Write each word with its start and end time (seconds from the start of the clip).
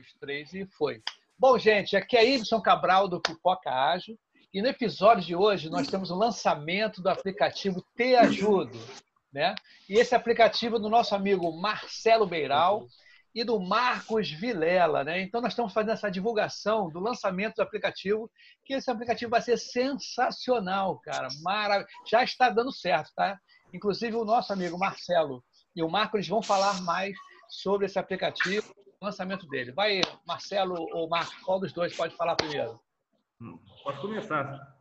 dois, 0.00 0.12
três 0.18 0.54
e 0.54 0.66
foi. 0.66 1.02
Bom, 1.38 1.58
gente, 1.58 1.96
aqui 1.96 2.16
é 2.16 2.24
Ibson 2.24 2.60
Cabral 2.60 3.06
do 3.06 3.20
Pipoca 3.20 3.70
Ágil. 3.70 4.18
E 4.52 4.60
no 4.60 4.68
episódio 4.68 5.24
de 5.24 5.36
hoje 5.36 5.70
nós 5.70 5.86
temos 5.88 6.10
o 6.10 6.16
lançamento 6.16 7.02
do 7.02 7.08
aplicativo 7.08 7.84
Te 7.94 8.16
Ajudo. 8.16 8.78
Né? 9.32 9.54
E 9.88 9.98
esse 9.98 10.14
aplicativo 10.14 10.78
do 10.78 10.88
nosso 10.88 11.14
amigo 11.14 11.52
Marcelo 11.52 12.26
Beiral 12.26 12.86
e 13.32 13.44
do 13.44 13.60
Marcos 13.60 14.30
Vilela. 14.30 15.04
Né? 15.04 15.20
Então 15.20 15.40
nós 15.40 15.52
estamos 15.52 15.72
fazendo 15.72 15.92
essa 15.92 16.10
divulgação 16.10 16.90
do 16.90 16.98
lançamento 16.98 17.56
do 17.56 17.62
aplicativo, 17.62 18.30
que 18.64 18.74
esse 18.74 18.90
aplicativo 18.90 19.30
vai 19.30 19.40
ser 19.40 19.56
sensacional, 19.56 20.98
cara. 21.00 21.28
Marav 21.42 21.84
Já 22.10 22.24
está 22.24 22.48
dando 22.48 22.72
certo, 22.72 23.12
tá? 23.14 23.38
Inclusive 23.72 24.16
o 24.16 24.24
nosso 24.24 24.52
amigo 24.52 24.78
Marcelo 24.78 25.44
e 25.76 25.82
o 25.82 25.88
Marcos 25.88 26.26
vão 26.26 26.42
falar 26.42 26.82
mais 26.82 27.14
sobre 27.48 27.86
esse 27.86 27.98
aplicativo, 27.98 28.74
lançamento 29.02 29.46
dele. 29.48 29.72
Vai, 29.72 30.02
Marcelo 30.26 30.74
ou 30.92 31.08
Marcos, 31.08 31.34
qual 31.42 31.58
dos 31.58 31.72
dois 31.72 31.96
pode 31.96 32.14
falar 32.16 32.36
primeiro? 32.36 32.78
Posso 33.82 34.00
começar. 34.02 34.76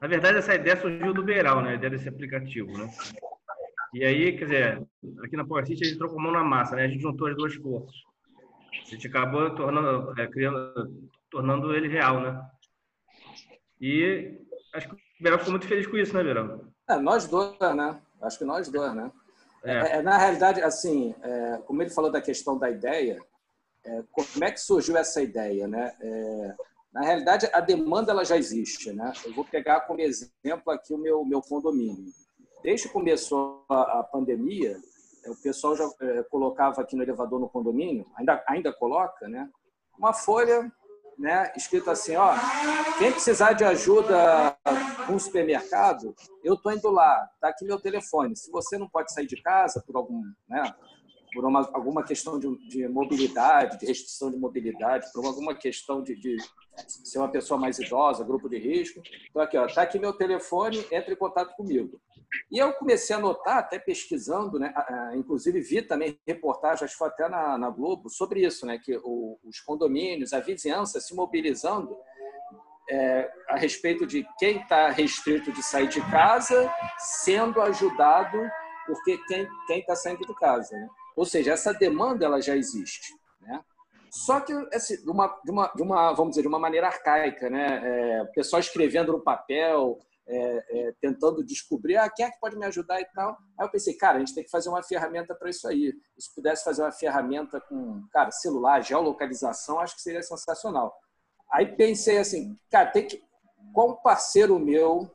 Na 0.00 0.08
verdade, 0.08 0.38
essa 0.38 0.54
ideia 0.54 0.80
surgiu 0.80 1.12
do 1.12 1.22
Beiral, 1.22 1.60
né? 1.62 1.72
A 1.72 1.74
ideia 1.74 1.90
desse 1.90 2.08
aplicativo, 2.08 2.76
né? 2.78 2.90
E 3.92 4.04
aí, 4.04 4.36
quer 4.36 4.44
dizer, 4.44 4.88
aqui 5.22 5.36
na 5.36 5.46
Power 5.46 5.66
City 5.66 5.84
a 5.84 5.86
gente 5.86 5.98
trocou 5.98 6.18
mão 6.18 6.32
na 6.32 6.42
massa, 6.42 6.74
né? 6.74 6.84
A 6.84 6.88
gente 6.88 7.02
juntou 7.02 7.28
as 7.28 7.36
duas 7.36 7.54
forças. 7.54 7.94
A 8.86 8.90
gente 8.90 9.06
acabou 9.06 9.54
tornando, 9.54 10.18
é, 10.18 10.26
criando, 10.26 11.10
tornando 11.30 11.74
ele 11.74 11.88
real, 11.88 12.20
né? 12.20 12.50
E 13.78 14.40
acho 14.74 14.88
que 14.88 14.94
o 14.94 14.98
Beiral 15.20 15.38
ficou 15.38 15.52
muito 15.52 15.68
feliz 15.68 15.86
com 15.86 15.98
isso, 15.98 16.14
né, 16.14 16.24
Beiral? 16.24 16.64
É, 16.88 16.96
nós 16.96 17.28
dois, 17.28 17.58
né? 17.60 18.00
Acho 18.22 18.38
que 18.38 18.44
nós 18.44 18.68
dois, 18.70 18.94
né? 18.94 19.12
É. 19.64 19.72
É, 19.72 19.96
é 19.96 20.02
na 20.02 20.18
realidade, 20.18 20.60
assim, 20.62 21.14
é, 21.22 21.58
como 21.66 21.82
ele 21.82 21.90
falou 21.90 22.10
da 22.10 22.20
questão 22.20 22.58
da 22.58 22.70
ideia, 22.70 23.18
é, 23.84 24.02
como 24.10 24.44
é 24.44 24.50
que 24.50 24.60
surgiu 24.60 24.96
essa 24.96 25.22
ideia, 25.22 25.66
né? 25.66 25.92
Na 26.92 27.00
realidade, 27.00 27.48
a 27.52 27.60
demanda 27.60 28.12
ela 28.12 28.24
já 28.24 28.36
existe, 28.36 28.92
né? 28.92 29.12
Eu 29.24 29.32
vou 29.32 29.44
pegar 29.44 29.80
como 29.82 30.00
exemplo 30.00 30.70
aqui 30.70 30.92
o 30.92 30.98
meu 30.98 31.24
meu 31.24 31.40
condomínio. 31.40 32.12
Desde 32.62 32.86
que 32.86 32.92
começou 32.92 33.64
a, 33.68 34.00
a 34.00 34.02
pandemia, 34.04 34.78
o 35.26 35.36
pessoal 35.36 35.76
já 35.76 35.88
é, 36.00 36.22
colocava 36.24 36.80
aqui 36.80 36.94
no 36.94 37.02
elevador 37.02 37.40
no 37.40 37.48
condomínio, 37.48 38.06
ainda 38.14 38.44
ainda 38.46 38.72
coloca, 38.72 39.28
né? 39.28 39.48
Uma 39.98 40.12
folha, 40.12 40.70
né? 41.18 41.52
Escrito 41.56 41.90
assim, 41.90 42.16
ó, 42.16 42.34
quem 42.98 43.12
precisar 43.12 43.52
de 43.52 43.64
ajuda 43.64 44.56
com 45.06 45.14
o 45.14 45.20
supermercado, 45.20 46.14
eu 46.42 46.56
tô 46.56 46.70
indo 46.70 46.90
lá, 46.90 47.28
tá 47.40 47.48
aqui 47.48 47.64
meu 47.64 47.80
telefone. 47.80 48.36
Se 48.36 48.50
você 48.50 48.78
não 48.78 48.88
pode 48.88 49.12
sair 49.12 49.26
de 49.26 49.40
casa 49.42 49.82
por 49.86 49.96
algum, 49.96 50.22
né? 50.48 50.74
Por 51.32 51.44
uma, 51.44 51.68
alguma 51.72 52.02
questão 52.04 52.38
de, 52.38 52.56
de, 52.68 52.88
mobilidade, 52.88 53.78
de 53.78 53.86
restrição 53.86 54.30
de 54.30 54.36
mobilidade, 54.36 55.10
por 55.12 55.24
alguma 55.24 55.54
questão 55.54 56.02
de, 56.02 56.14
de, 56.14 56.36
ser 56.86 57.18
uma 57.18 57.30
pessoa 57.30 57.58
mais 57.58 57.78
idosa, 57.78 58.24
grupo 58.24 58.48
de 58.48 58.58
risco. 58.58 59.02
Então, 59.30 59.42
aqui, 59.42 59.56
ó, 59.56 59.66
tá 59.66 59.82
aqui 59.82 59.98
meu 59.98 60.12
telefone, 60.12 60.84
entre 60.90 61.14
em 61.14 61.16
contato 61.16 61.54
comigo. 61.56 62.00
E 62.50 62.58
eu 62.58 62.72
comecei 62.74 63.14
a 63.14 63.18
notar, 63.18 63.58
até 63.58 63.78
pesquisando, 63.78 64.58
né, 64.58 64.72
inclusive 65.14 65.60
vi 65.60 65.82
também 65.82 66.18
reportagens, 66.26 66.82
acho 66.82 66.94
que 66.94 66.98
foi 66.98 67.08
até 67.08 67.28
na, 67.28 67.58
na 67.58 67.70
Globo, 67.70 68.08
sobre 68.08 68.44
isso, 68.44 68.64
né, 68.64 68.78
que 68.78 68.96
o, 69.02 69.38
os 69.44 69.60
condomínios, 69.60 70.32
a 70.32 70.40
vizinhança 70.40 71.00
se 71.00 71.14
mobilizando 71.14 71.96
é, 72.90 73.30
a 73.48 73.56
respeito 73.56 74.06
de 74.06 74.26
quem 74.38 74.60
está 74.60 74.90
restrito 74.90 75.52
de 75.52 75.62
sair 75.62 75.88
de 75.88 76.00
casa 76.10 76.70
sendo 76.98 77.60
ajudado 77.60 78.38
porque 78.86 79.18
quem 79.66 79.80
está 79.80 79.94
saindo 79.94 80.26
de 80.26 80.34
casa. 80.34 80.74
Né? 80.76 80.88
Ou 81.16 81.24
seja, 81.24 81.52
essa 81.52 81.72
demanda 81.72 82.24
ela 82.24 82.40
já 82.40 82.56
existe. 82.56 83.12
Né? 83.40 83.62
Só 84.10 84.40
que 84.40 84.52
assim, 84.74 85.02
de, 85.02 85.10
uma, 85.10 85.40
de, 85.44 85.50
uma, 85.50 85.72
de 85.74 85.82
uma, 85.82 86.12
vamos 86.12 86.30
dizer, 86.32 86.42
de 86.42 86.48
uma 86.48 86.58
maneira 86.58 86.86
arcaica, 86.86 87.48
né? 87.48 87.80
É, 87.82 88.22
o 88.22 88.32
pessoal 88.32 88.60
escrevendo 88.60 89.12
no 89.12 89.20
papel, 89.20 89.98
é, 90.26 90.64
é, 90.70 90.92
tentando 91.00 91.44
descobrir 91.44 91.96
ah, 91.96 92.08
quem 92.08 92.26
é 92.26 92.30
que 92.30 92.38
pode 92.38 92.56
me 92.56 92.66
ajudar 92.66 93.00
e 93.00 93.04
tal. 93.06 93.36
Aí 93.58 93.66
eu 93.66 93.70
pensei, 93.70 93.94
cara, 93.94 94.16
a 94.16 94.18
gente 94.20 94.34
tem 94.34 94.44
que 94.44 94.50
fazer 94.50 94.68
uma 94.68 94.82
ferramenta 94.82 95.34
para 95.34 95.50
isso 95.50 95.66
aí. 95.66 95.92
Se 96.18 96.32
pudesse 96.34 96.62
fazer 96.62 96.82
uma 96.82 96.92
ferramenta 96.92 97.60
com, 97.60 98.06
cara, 98.12 98.30
celular, 98.30 98.82
geolocalização, 98.82 99.80
acho 99.80 99.96
que 99.96 100.02
seria 100.02 100.22
sensacional. 100.22 100.94
Aí 101.50 101.66
pensei 101.76 102.18
assim, 102.18 102.56
cara, 102.70 102.90
tem 102.90 103.06
que. 103.06 103.22
Qual 103.72 103.96
parceiro 104.02 104.58
meu, 104.58 105.10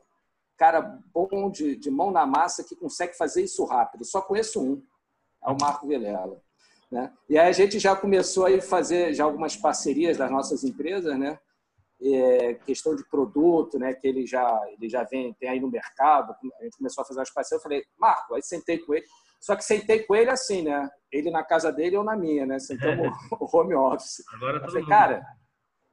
cara 0.56 0.80
bom 1.12 1.50
de, 1.50 1.76
de 1.76 1.90
mão 1.90 2.10
na 2.10 2.26
massa, 2.26 2.64
que 2.64 2.74
consegue 2.74 3.16
fazer 3.16 3.42
isso 3.42 3.64
rápido? 3.64 4.04
Só 4.04 4.20
conheço 4.20 4.60
um 4.60 4.82
ao 5.48 5.56
Marco 5.58 5.88
Vilela. 5.88 6.38
Né? 6.92 7.10
E 7.28 7.38
aí 7.38 7.48
a 7.48 7.52
gente 7.52 7.78
já 7.78 7.96
começou 7.96 8.46
a 8.46 8.60
fazer 8.60 9.14
já 9.14 9.24
algumas 9.24 9.56
parcerias 9.56 10.18
das 10.18 10.30
nossas 10.30 10.62
empresas, 10.62 11.18
né? 11.18 11.38
É, 12.00 12.54
questão 12.54 12.94
de 12.94 13.02
produto, 13.08 13.78
né? 13.78 13.94
Que 13.94 14.06
ele 14.06 14.26
já 14.26 14.60
ele 14.70 14.88
já 14.88 15.04
vem 15.04 15.34
tem 15.34 15.48
aí 15.48 15.60
no 15.60 15.70
mercado. 15.70 16.34
A 16.60 16.64
gente 16.64 16.76
começou 16.76 17.02
a 17.02 17.04
fazer 17.04 17.22
as 17.22 17.32
parcerias. 17.32 17.62
Eu 17.62 17.68
falei, 17.68 17.84
Marco, 17.98 18.34
aí 18.34 18.42
sentei 18.42 18.78
com 18.78 18.94
ele. 18.94 19.04
Só 19.40 19.56
que 19.56 19.64
sentei 19.64 20.02
com 20.04 20.14
ele 20.14 20.30
assim, 20.30 20.62
né? 20.62 20.88
Ele 21.10 21.30
na 21.30 21.42
casa 21.42 21.72
dele 21.72 21.96
ou 21.96 22.04
na 22.04 22.16
minha, 22.16 22.46
né? 22.46 22.58
Sentamos 22.58 23.08
o 23.40 23.56
home 23.56 23.74
office. 23.74 24.22
Agora 24.34 24.58
eu 24.58 24.60
falei, 24.62 24.86
cara, 24.86 25.22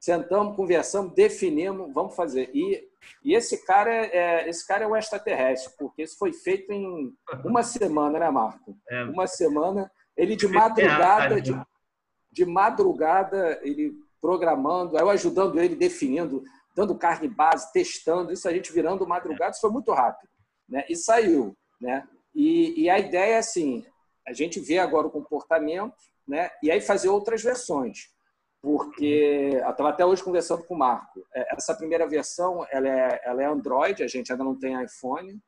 sentamos, 0.05 0.55
conversamos, 0.55 1.15
definimos, 1.15 1.91
vamos 1.91 2.15
fazer. 2.15 2.51
E, 2.53 2.87
e 3.23 3.33
esse 3.33 3.65
cara 3.65 3.91
é, 3.91 4.15
é 4.15 4.49
esse 4.49 4.65
cara 4.65 4.83
é 4.83 4.87
o 4.87 4.95
extraterrestre, 4.95 5.73
porque 5.79 6.03
isso 6.03 6.15
foi 6.19 6.31
feito 6.31 6.71
em 6.71 7.11
uma 7.43 7.63
semana, 7.63 8.19
né, 8.19 8.29
Marco? 8.29 8.77
É. 8.87 9.03
Uma 9.05 9.25
semana. 9.25 9.91
Ele 10.15 10.35
de 10.35 10.47
madrugada, 10.47 11.41
de, 11.41 11.59
de 12.31 12.45
madrugada, 12.45 13.59
ele 13.63 13.95
programando, 14.21 14.95
eu 14.95 15.09
ajudando 15.09 15.59
ele, 15.59 15.75
definindo, 15.75 16.43
dando 16.75 16.97
carne 16.97 17.27
base, 17.27 17.73
testando, 17.73 18.31
isso 18.31 18.47
a 18.47 18.53
gente 18.53 18.71
virando 18.71 19.07
madrugada, 19.07 19.51
isso 19.51 19.61
foi 19.61 19.71
muito 19.71 19.91
rápido. 19.91 20.29
Né? 20.69 20.85
E 20.87 20.95
saiu. 20.95 21.57
Né? 21.81 22.07
E, 22.33 22.79
e 22.83 22.89
a 22.91 22.99
ideia 22.99 23.33
é 23.33 23.37
assim, 23.39 23.83
a 24.25 24.33
gente 24.33 24.59
vê 24.59 24.77
agora 24.77 25.07
o 25.07 25.11
comportamento, 25.11 25.95
né? 26.27 26.51
e 26.61 26.69
aí 26.69 26.79
fazer 26.79 27.09
outras 27.09 27.41
versões 27.41 28.14
porque 28.65 29.51
estava 29.57 29.89
até 29.89 30.03
hoje 30.03 30.23
conversando 30.23 30.63
com 30.63 30.73
o 30.73 30.77
Marco. 30.77 31.23
É, 31.31 31.55
essa 31.55 31.75
primeira 31.75 32.07
versão 32.07 32.65
ela 32.71 32.89
é, 32.89 33.21
ela 33.23 33.43
é 33.43 33.45
Android, 33.45 34.01
a 34.01 34.07
gente 34.07 34.31
ainda 34.31 34.43
não 34.43 34.55
tem 34.55 34.83
iPhone, 34.83 35.39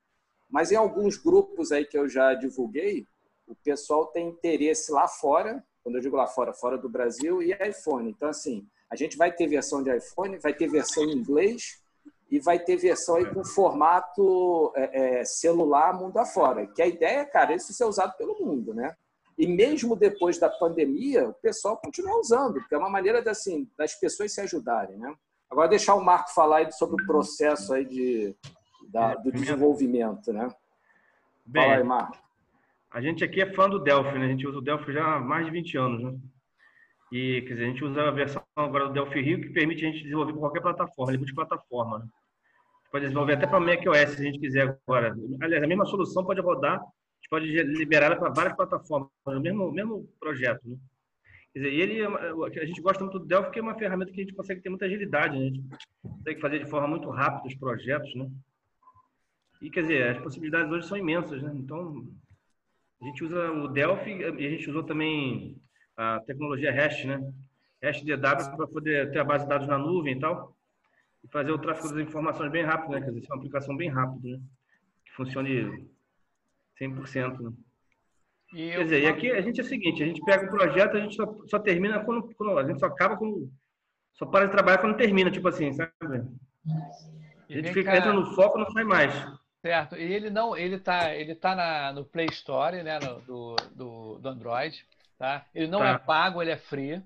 mas 0.47 0.71
em 0.71 0.75
alguns 0.75 1.17
grupos 1.17 1.71
aí 1.71 1.83
que 1.83 1.97
eu 1.97 2.07
já 2.07 2.35
divulguei, 2.35 3.07
o 3.47 3.55
pessoal 3.55 4.05
tem 4.05 4.27
interesse 4.27 4.91
lá 4.91 5.07
fora, 5.07 5.63
quando 5.83 5.95
eu 5.95 6.01
digo 6.01 6.15
lá 6.15 6.27
fora, 6.27 6.53
fora 6.53 6.77
do 6.77 6.87
Brasil, 6.87 7.41
e 7.41 7.53
iPhone. 7.53 8.07
Então, 8.07 8.29
assim, 8.29 8.67
a 8.87 8.95
gente 8.95 9.17
vai 9.17 9.31
ter 9.31 9.47
versão 9.47 9.81
de 9.81 9.89
iPhone, 9.89 10.37
vai 10.37 10.53
ter 10.53 10.69
versão 10.69 11.03
em 11.03 11.13
inglês 11.13 11.81
e 12.29 12.39
vai 12.39 12.59
ter 12.59 12.77
versão 12.77 13.15
aí 13.15 13.25
com 13.33 13.43
formato 13.43 14.71
é, 14.75 15.21
é, 15.21 15.25
celular 15.25 15.91
mundo 15.91 16.19
afora. 16.19 16.67
Que 16.67 16.83
a 16.83 16.87
ideia, 16.87 17.25
cara, 17.25 17.53
é 17.53 17.55
isso 17.55 17.73
ser 17.73 17.85
usado 17.85 18.15
pelo 18.15 18.37
mundo, 18.45 18.75
né? 18.75 18.95
E 19.37 19.45
mesmo 19.45 19.95
depois 19.95 20.39
da 20.39 20.49
pandemia, 20.49 21.29
o 21.29 21.33
pessoal 21.33 21.77
continua 21.77 22.19
usando, 22.19 22.55
porque 22.55 22.73
é 22.73 22.77
uma 22.77 22.89
maneira 22.89 23.21
de, 23.21 23.29
assim, 23.29 23.69
das 23.77 23.93
pessoas 23.93 24.33
se 24.33 24.41
ajudarem. 24.41 24.97
Né? 24.97 25.13
Agora, 25.49 25.67
deixar 25.67 25.93
o 25.93 26.03
Marco 26.03 26.33
falar 26.33 26.57
aí 26.57 26.71
sobre 26.71 27.01
o 27.01 27.05
processo 27.05 27.73
aí 27.73 27.85
de, 27.85 28.35
da, 28.89 29.13
do 29.15 29.31
desenvolvimento. 29.31 30.33
Né? 30.33 30.49
Bem, 31.45 31.63
Fala 31.63 31.77
aí, 31.77 31.83
Marco. 31.83 32.17
A 32.89 33.01
gente 33.01 33.23
aqui 33.23 33.41
é 33.41 33.53
fã 33.53 33.69
do 33.69 33.79
Delphi, 33.79 34.17
né? 34.17 34.25
a 34.25 34.29
gente 34.29 34.47
usa 34.47 34.57
o 34.57 34.61
Delphi 34.61 34.91
já 34.91 35.15
há 35.15 35.19
mais 35.19 35.45
de 35.45 35.51
20 35.51 35.77
anos. 35.77 36.03
Né? 36.03 36.19
E 37.11 37.41
quer 37.43 37.53
dizer, 37.53 37.65
a 37.65 37.67
gente 37.67 37.85
usa 37.85 38.01
a 38.07 38.11
versão 38.11 38.43
agora 38.55 38.87
do 38.87 38.93
Delphi 38.93 39.21
Rio, 39.21 39.41
que 39.41 39.49
permite 39.49 39.85
a 39.85 39.91
gente 39.91 40.03
desenvolver 40.03 40.31
para 40.31 40.41
qualquer 40.41 40.61
plataforma, 40.61 41.11
ele 41.11 41.19
multiplataforma. 41.19 41.99
Né? 41.99 42.05
Pode 42.91 43.03
desenvolver 43.03 43.33
até 43.33 43.45
para 43.45 43.59
macOS, 43.59 44.15
se 44.15 44.21
a 44.21 44.23
gente 44.23 44.39
quiser 44.39 44.79
agora. 44.87 45.15
Aliás, 45.41 45.63
a 45.63 45.67
mesma 45.67 45.85
solução 45.85 46.25
pode 46.25 46.41
rodar 46.41 46.81
pode 47.29 47.45
liberar 47.45 48.07
ela 48.07 48.15
para 48.15 48.29
várias 48.29 48.55
plataformas, 48.55 49.09
no 49.25 49.41
mesmo, 49.41 49.71
mesmo 49.71 50.09
projeto. 50.19 50.61
Né? 50.67 50.77
Quer 51.53 51.59
dizer, 51.59 51.73
ele, 51.73 52.01
é 52.01 52.61
a 52.61 52.65
gente 52.65 52.81
gosta 52.81 53.03
muito 53.03 53.19
do 53.19 53.25
Delphi 53.25 53.45
porque 53.45 53.59
é 53.59 53.61
uma 53.61 53.77
ferramenta 53.77 54.11
que 54.11 54.21
a 54.21 54.23
gente 54.23 54.35
consegue 54.35 54.61
ter 54.61 54.69
muita 54.69 54.85
agilidade, 54.85 55.37
né? 55.37 55.45
a 55.45 55.49
gente 55.49 55.63
consegue 56.01 56.41
fazer 56.41 56.59
de 56.63 56.69
forma 56.69 56.87
muito 56.87 57.09
rápida 57.09 57.47
os 57.47 57.55
projetos, 57.55 58.13
né? 58.15 58.29
E, 59.61 59.71
quer 59.71 59.81
dizer, 59.81 60.09
as 60.09 60.19
possibilidades 60.19 60.71
hoje 60.71 60.87
são 60.87 60.97
imensas, 60.97 61.41
né? 61.41 61.51
Então, 61.55 62.07
a 63.01 63.05
gente 63.05 63.23
usa 63.23 63.51
o 63.51 63.67
Delphi 63.67 64.11
e 64.11 64.23
a 64.23 64.49
gente 64.49 64.69
usou 64.69 64.83
também 64.83 65.59
a 65.95 66.19
tecnologia 66.21 66.71
REST, 66.71 67.05
né? 67.05 67.33
REST 67.81 68.05
DW 68.05 68.55
para 68.55 68.67
poder 68.67 69.11
ter 69.11 69.19
a 69.19 69.23
base 69.23 69.45
de 69.45 69.49
dados 69.49 69.67
na 69.67 69.77
nuvem 69.77 70.15
e 70.15 70.19
tal, 70.19 70.55
e 71.23 71.27
fazer 71.29 71.51
o 71.51 71.57
tráfego 71.57 71.89
das 71.89 72.07
informações 72.07 72.51
bem 72.51 72.63
rápido, 72.63 72.91
né? 72.91 73.01
Quer 73.01 73.11
dizer, 73.11 73.25
é 73.27 73.33
uma 73.33 73.37
aplicação 73.37 73.75
bem 73.75 73.89
rápida, 73.89 74.29
né? 74.29 74.39
Que 75.05 75.11
funcione 75.13 75.89
100%. 76.81 77.39
Né? 77.39 77.51
E 78.53 78.71
Quer 78.71 78.83
dizer, 78.83 79.03
e 79.03 79.07
aqui 79.07 79.31
a 79.31 79.41
gente 79.41 79.59
é 79.59 79.63
o 79.63 79.67
seguinte, 79.67 80.03
a 80.03 80.05
gente 80.05 80.23
pega 80.23 80.45
o 80.45 80.49
projeto, 80.49 80.97
a 80.97 80.99
gente 80.99 81.15
só, 81.15 81.25
só 81.47 81.59
termina 81.59 82.03
quando, 82.03 82.33
quando, 82.35 82.57
A 82.57 82.67
gente 82.67 82.79
só 82.79 82.85
acaba 82.85 83.17
quando... 83.17 83.51
Só 84.13 84.25
para 84.25 84.45
de 84.45 84.51
trabalhar 84.51 84.79
quando 84.79 84.97
termina, 84.97 85.29
tipo 85.29 85.47
assim, 85.47 85.71
sabe? 85.73 85.91
A 87.49 87.53
gente 87.53 87.71
fica 87.71 87.91
cá... 87.91 87.97
entra 87.97 88.13
no 88.13 88.33
foco 88.33 88.57
não 88.57 88.69
sai 88.71 88.83
mais. 88.83 89.13
Certo. 89.61 89.95
E 89.95 90.13
ele 90.13 90.29
não, 90.29 90.55
ele 90.55 90.79
tá, 90.79 91.13
ele 91.13 91.35
tá 91.35 91.55
na, 91.55 91.93
no 91.93 92.05
Play 92.05 92.27
Store, 92.31 92.81
né, 92.81 92.99
no, 92.99 93.21
do, 93.21 93.55
do, 93.75 94.19
do 94.19 94.29
Android. 94.29 94.85
Tá? 95.17 95.45
Ele 95.53 95.67
não 95.67 95.79
tá. 95.79 95.89
é 95.89 95.97
pago, 95.97 96.41
ele 96.41 96.51
é 96.51 96.57
free. 96.57 97.01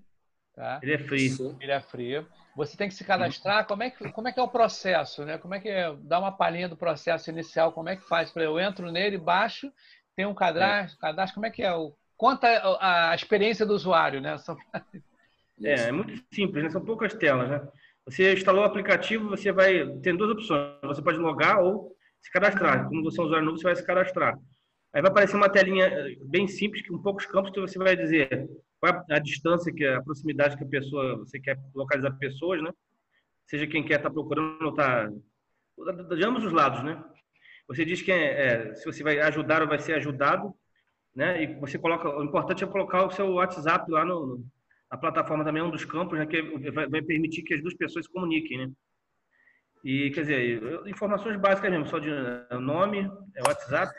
Tá? 0.54 0.80
Ele 0.84 0.94
é 0.94 0.98
free. 0.98 1.30
Ele 1.60 1.72
é 1.72 1.82
free. 1.82 2.26
Você 2.56 2.76
tem 2.76 2.88
que 2.88 2.94
se 2.94 3.04
cadastrar. 3.04 3.66
Como 3.66 3.84
é 3.84 3.90
que, 3.90 4.12
como 4.12 4.28
é, 4.28 4.32
que 4.32 4.40
é 4.40 4.44
o 4.44 4.48
processo? 4.48 5.24
Né? 5.24 5.38
Como 5.38 5.54
é 5.54 5.60
que 5.60 5.70
é? 5.70 5.96
Dá 6.02 6.20
uma 6.20 6.32
palhinha 6.32 6.68
do 6.68 6.76
processo 6.76 7.30
inicial. 7.30 7.72
Como 7.72 7.90
é 7.90 7.96
que 7.96 8.08
faz? 8.08 8.36
Eu 8.36 8.60
entro 8.60 8.92
nele, 8.92 9.18
baixo, 9.18 9.72
tem 10.16 10.26
um 10.26 10.34
cadastro. 10.34 10.98
É. 10.98 11.02
cadastro 11.02 11.36
como 11.36 11.46
é 11.46 11.50
que 11.50 11.64
é? 11.64 11.74
O, 11.74 11.96
conta 12.18 12.48
a, 12.80 13.16
experiência 13.16 13.66
do 13.66 13.74
usuário. 13.74 14.22
Né? 14.22 14.36
É, 15.64 15.90
é 15.90 15.92
muito 15.92 16.20
simples, 16.34 16.64
né? 16.64 16.72
são 16.72 16.84
poucas 16.84 17.14
telas. 17.14 17.48
Né? 17.48 17.62
Você 18.06 18.34
instalou 18.34 18.64
o 18.64 18.66
aplicativo, 18.66 19.30
você 19.30 19.52
vai. 19.52 19.88
Tem 20.00 20.18
duas 20.18 20.32
opções. 20.32 20.74
Você 20.82 21.04
pode 21.04 21.20
logar 21.20 21.60
ou 21.60 21.96
se 22.20 22.32
cadastrar. 22.32 22.88
Como 22.88 23.04
você 23.04 23.20
é 23.20 23.22
um 23.22 23.26
usuário 23.28 23.46
novo, 23.46 23.60
você 23.60 23.66
vai 23.66 23.76
se 23.76 23.86
cadastrar. 23.86 24.40
Aí 24.94 25.02
vai 25.02 25.10
aparecer 25.10 25.36
uma 25.36 25.50
telinha 25.50 25.86
eh, 25.86 26.18
bem 26.24 26.48
simples, 26.48 26.86
com 26.88 27.02
poucos 27.02 27.26
campos, 27.26 27.52
que 27.52 27.62
você 27.62 27.78
vai 27.78 27.96
dizer 27.96 28.50
qual 28.80 29.06
é 29.10 29.16
a 29.16 29.20
distância, 29.20 29.74
que 29.74 29.84
é 29.84 29.96
a 29.96 30.02
proximidade 30.02 30.58
que 30.58 30.64
a 30.64 30.68
pessoa, 30.68 31.18
você 31.18 31.40
quer 31.40 31.58
localizar 31.74 32.12
pessoas, 32.18 32.62
né? 32.62 32.72
Seja 33.46 33.68
quem 33.68 33.84
quer 33.84 33.98
estar 33.98 34.10
tá 34.10 34.14
procurando 34.14 34.62
ou 34.64 34.72
está 34.72 35.10
de 36.16 36.24
ambos 36.24 36.44
os 36.44 36.52
lados, 36.52 36.84
né? 36.84 37.02
Você 37.68 37.86
diz 37.86 38.02
que 38.02 38.12
é, 38.12 38.26
é, 38.26 38.76
se 38.76 38.86
você 38.86 39.02
vai 39.04 39.20
ajudar 39.20 39.62
ou 39.62 39.68
vai 39.68 39.80
ser 39.80 39.94
ajudado, 39.94 40.54
né? 41.16 41.44
E 41.44 41.56
você 41.56 41.78
coloca, 41.78 42.10
o 42.10 42.24
importante 42.24 42.64
é 42.64 42.68
colocar 42.68 43.06
o 43.06 43.12
seu 43.12 43.32
WhatsApp 43.34 43.90
lá 43.90 44.04
no, 44.04 44.44
a 44.90 44.98
plataforma 44.98 45.46
também 45.46 45.62
é 45.62 45.66
um 45.66 45.72
dos 45.72 45.86
campos 45.86 46.20
né, 46.20 46.26
que 46.26 46.42
vai, 46.72 47.02
permitir 47.02 47.44
que 47.44 47.54
as 47.54 47.62
duas 47.62 47.74
pessoas 47.74 48.06
se 48.06 48.12
comuniquem, 48.12 48.58
né? 48.58 48.72
E, 49.84 50.12
quer 50.12 50.22
dizer, 50.22 50.88
informações 50.88 51.38
básicas 51.38 51.72
mesmo, 51.72 51.88
só 51.88 51.98
de 51.98 52.10
é, 52.10 52.58
nome, 52.60 53.10
é 53.36 53.42
WhatsApp, 53.42 53.92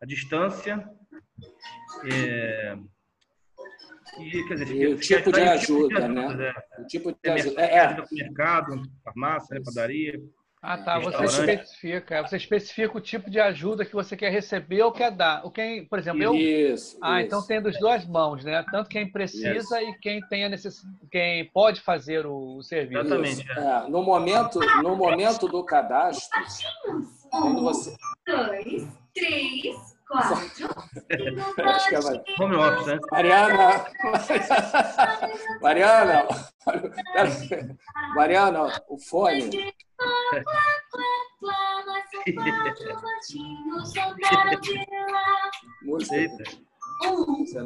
a 0.00 0.06
distância, 0.06 0.88
é, 2.10 2.76
e, 4.18 4.48
quer 4.48 4.54
dizer, 4.54 4.74
e 4.74 4.86
o 4.88 4.98
tipo 4.98 5.32
de 5.32 5.40
ajuda, 5.40 5.58
tipo 5.58 5.88
de 5.88 5.96
ajuda, 5.96 6.08
né? 6.08 6.54
É. 6.76 6.80
O 6.80 6.86
tipo 6.86 7.12
de 7.12 7.30
ajuda. 7.30 7.60
É, 7.60 7.76
é. 7.76 8.04
Mercado, 8.12 8.82
farmácia, 9.04 9.54
né, 9.54 9.62
padaria. 9.64 10.20
Ah, 10.60 10.76
tá. 10.76 10.98
Você 10.98 11.24
especifica, 11.24 12.22
você 12.22 12.36
especifica 12.36 12.98
o 12.98 13.00
tipo 13.00 13.30
de 13.30 13.38
ajuda 13.38 13.84
que 13.84 13.92
você 13.92 14.16
quer 14.16 14.32
receber 14.32 14.82
ou 14.82 14.90
quer 14.90 15.12
dar. 15.12 15.46
O 15.46 15.52
quem, 15.52 15.84
por 15.84 16.00
exemplo, 16.00 16.20
eu. 16.20 16.34
Isso. 16.34 16.98
Ah, 17.00 17.20
isso. 17.20 17.26
então 17.26 17.46
tem 17.46 17.62
dos 17.62 17.78
duas 17.78 18.04
mãos, 18.04 18.44
né? 18.44 18.64
Tanto 18.72 18.88
quem 18.88 19.10
precisa 19.10 19.54
isso. 19.54 19.76
e 19.76 19.98
quem 20.00 20.20
tem 20.28 20.44
a 20.44 20.48
necess... 20.48 20.82
quem 21.12 21.48
pode 21.52 21.80
fazer 21.80 22.26
o, 22.26 22.60
serviço. 22.60 23.00
Exatamente. 23.00 23.48
É. 23.48 23.88
no 23.88 24.02
momento, 24.02 24.58
no 24.82 24.96
momento 24.96 25.46
do 25.46 25.64
cadastro, 25.64 26.28
quando 27.30 27.62
você. 27.62 27.94
Dois, 28.26 28.88
três, 29.14 29.87
quatro. 30.08 30.68
Acho 31.64 31.88
que 31.88 31.94
é 31.94 32.00
mais. 32.00 32.18
Home 32.40 32.56
office, 32.56 32.86
né? 32.86 32.98
Mariana. 33.12 33.86
Mariana. 35.62 36.26
Mariana, 38.14 38.82
o 38.88 38.98
fone. 38.98 39.50
Música. 45.82 46.44
Um, 47.04 47.44
Você 47.46 47.62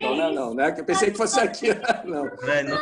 não? 0.00 0.16
Não, 0.16 0.16
não, 0.16 0.34
não, 0.34 0.54
né? 0.54 0.74
Eu 0.76 0.84
pensei 0.84 1.10
que 1.10 1.16
fosse 1.16 1.40
aqui. 1.40 1.68
Não. 2.04 2.26
É, 2.48 2.62
não. 2.62 2.76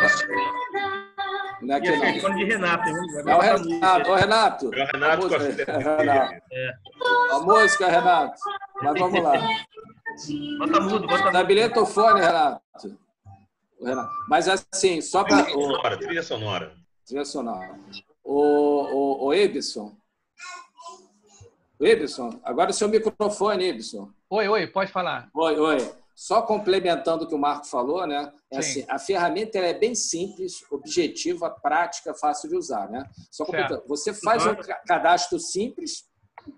Não 1.62 1.74
é 1.74 1.78
aqui, 1.78 1.90
não. 1.90 2.04
É 2.04 2.34
de 2.34 2.44
Renato. 2.44 2.88
É 2.88 3.34
o 3.34 3.40
Renato. 3.40 4.10
Ô, 4.10 4.14
Renato. 4.14 4.74
É 4.74 4.82
o 4.82 4.86
Renato. 4.86 5.04
A 5.04 5.16
música, 5.16 5.76
Renato. 5.76 6.34
É. 6.52 6.72
A 7.30 7.40
música, 7.40 7.88
Renato. 7.88 8.40
Mas 8.82 8.98
vamos 8.98 9.22
lá. 9.22 9.32
Bota 10.58 10.80
mudo, 10.80 11.06
bota 11.06 11.32
mudo. 11.32 11.46
bilhete 11.46 11.78
o 11.78 11.86
fone, 11.86 12.20
Renato. 12.20 12.98
Renato. 13.82 14.10
Mas 14.28 14.48
assim, 14.48 15.00
só 15.00 15.22
para. 15.22 15.44
Trilha 15.44 15.60
sonora, 15.60 15.96
trilha 15.98 16.22
sonora. 16.22 16.72
Trilha 17.06 17.24
sonora. 17.24 17.78
O, 18.24 19.24
o, 19.24 19.26
o 19.26 19.34
Ebson. 19.34 19.94
Ebson, 21.80 22.40
agora 22.44 22.70
o 22.70 22.74
seu 22.74 22.88
microfone, 22.88 23.68
Ebson. 23.68 24.10
Oi, 24.28 24.48
oi, 24.48 24.66
pode 24.66 24.92
falar. 24.92 25.28
Oi, 25.34 25.58
oi. 25.58 25.99
Só 26.14 26.42
complementando 26.42 27.24
o 27.24 27.28
que 27.28 27.34
o 27.34 27.38
Marco 27.38 27.66
falou, 27.66 28.06
né? 28.06 28.32
É 28.50 28.58
assim, 28.58 28.84
a 28.88 28.98
ferramenta 28.98 29.58
é 29.58 29.72
bem 29.72 29.94
simples, 29.94 30.62
objetiva, 30.70 31.48
prática, 31.50 32.14
fácil 32.14 32.50
de 32.50 32.56
usar, 32.56 32.90
né? 32.90 33.08
Só 33.30 33.44
Você 33.86 34.12
faz 34.12 34.46
um 34.46 34.54
cadastro 34.86 35.38
simples, 35.38 36.04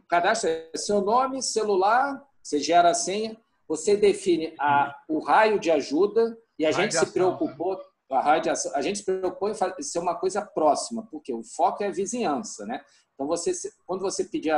cadastro 0.08 0.50
é 0.50 0.70
seu 0.76 1.00
nome, 1.00 1.42
celular, 1.42 2.22
você 2.42 2.58
gera 2.58 2.90
a 2.90 2.94
senha, 2.94 3.36
você 3.68 3.96
define 3.96 4.54
a, 4.58 4.94
o 5.08 5.20
raio 5.20 5.58
de 5.58 5.70
ajuda 5.70 6.36
e 6.58 6.66
a 6.66 6.72
gente 6.72 6.94
se 6.94 7.06
preocupou 7.12 7.80
a 8.10 8.20
radiação, 8.20 8.74
a 8.74 8.82
gente 8.82 8.98
se 8.98 9.04
preocupou 9.04 9.48
em 9.48 9.82
ser 9.82 9.98
uma 9.98 10.14
coisa 10.14 10.42
próxima, 10.42 11.06
porque 11.10 11.32
o 11.32 11.42
foco 11.42 11.82
é 11.82 11.86
a 11.86 11.92
vizinhança, 11.92 12.66
né? 12.66 12.84
Então 13.14 13.26
você 13.26 13.52
quando 13.86 14.00
você 14.00 14.24
pedir 14.24 14.52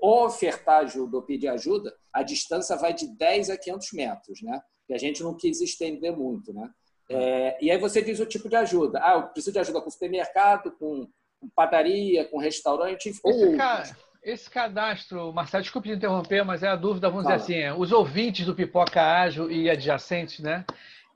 ofertar 0.00 0.80
ajuda 0.80 1.16
ou 1.16 1.22
pedir 1.22 1.48
ajuda, 1.48 1.94
a 2.12 2.22
distância 2.22 2.76
vai 2.76 2.94
de 2.94 3.06
10 3.16 3.50
a 3.50 3.56
500 3.56 3.92
metros, 3.92 4.42
né? 4.42 4.60
E 4.88 4.94
a 4.94 4.98
gente 4.98 5.22
não 5.22 5.36
quis 5.36 5.60
estender 5.60 6.16
muito, 6.16 6.52
né? 6.52 6.70
É, 7.08 7.58
e 7.60 7.70
aí 7.70 7.78
você 7.78 8.02
diz 8.02 8.18
o 8.20 8.26
tipo 8.26 8.48
de 8.48 8.56
ajuda. 8.56 9.00
Ah, 9.02 9.14
eu 9.14 9.22
preciso 9.24 9.52
de 9.52 9.58
ajuda 9.58 9.80
com 9.80 9.90
supermercado, 9.90 10.72
com, 10.72 11.06
com 11.40 11.48
padaria, 11.54 12.24
com 12.24 12.38
restaurante. 12.38 13.10
Esse, 13.10 13.20
ou... 13.22 13.56
ca... 13.56 13.82
esse 14.22 14.48
cadastro, 14.48 15.32
Marcelo, 15.32 15.62
desculpe 15.62 15.88
te 15.88 15.94
interromper, 15.94 16.44
mas 16.44 16.62
é 16.62 16.68
a 16.68 16.76
dúvida, 16.76 17.10
vamos 17.10 17.24
Fala. 17.24 17.36
dizer 17.36 17.66
assim, 17.66 17.80
os 17.80 17.92
ouvintes 17.92 18.46
do 18.46 18.54
Pipoca 18.54 19.02
Ágil 19.02 19.50
e 19.50 19.68
adjacentes, 19.68 20.40
né? 20.40 20.64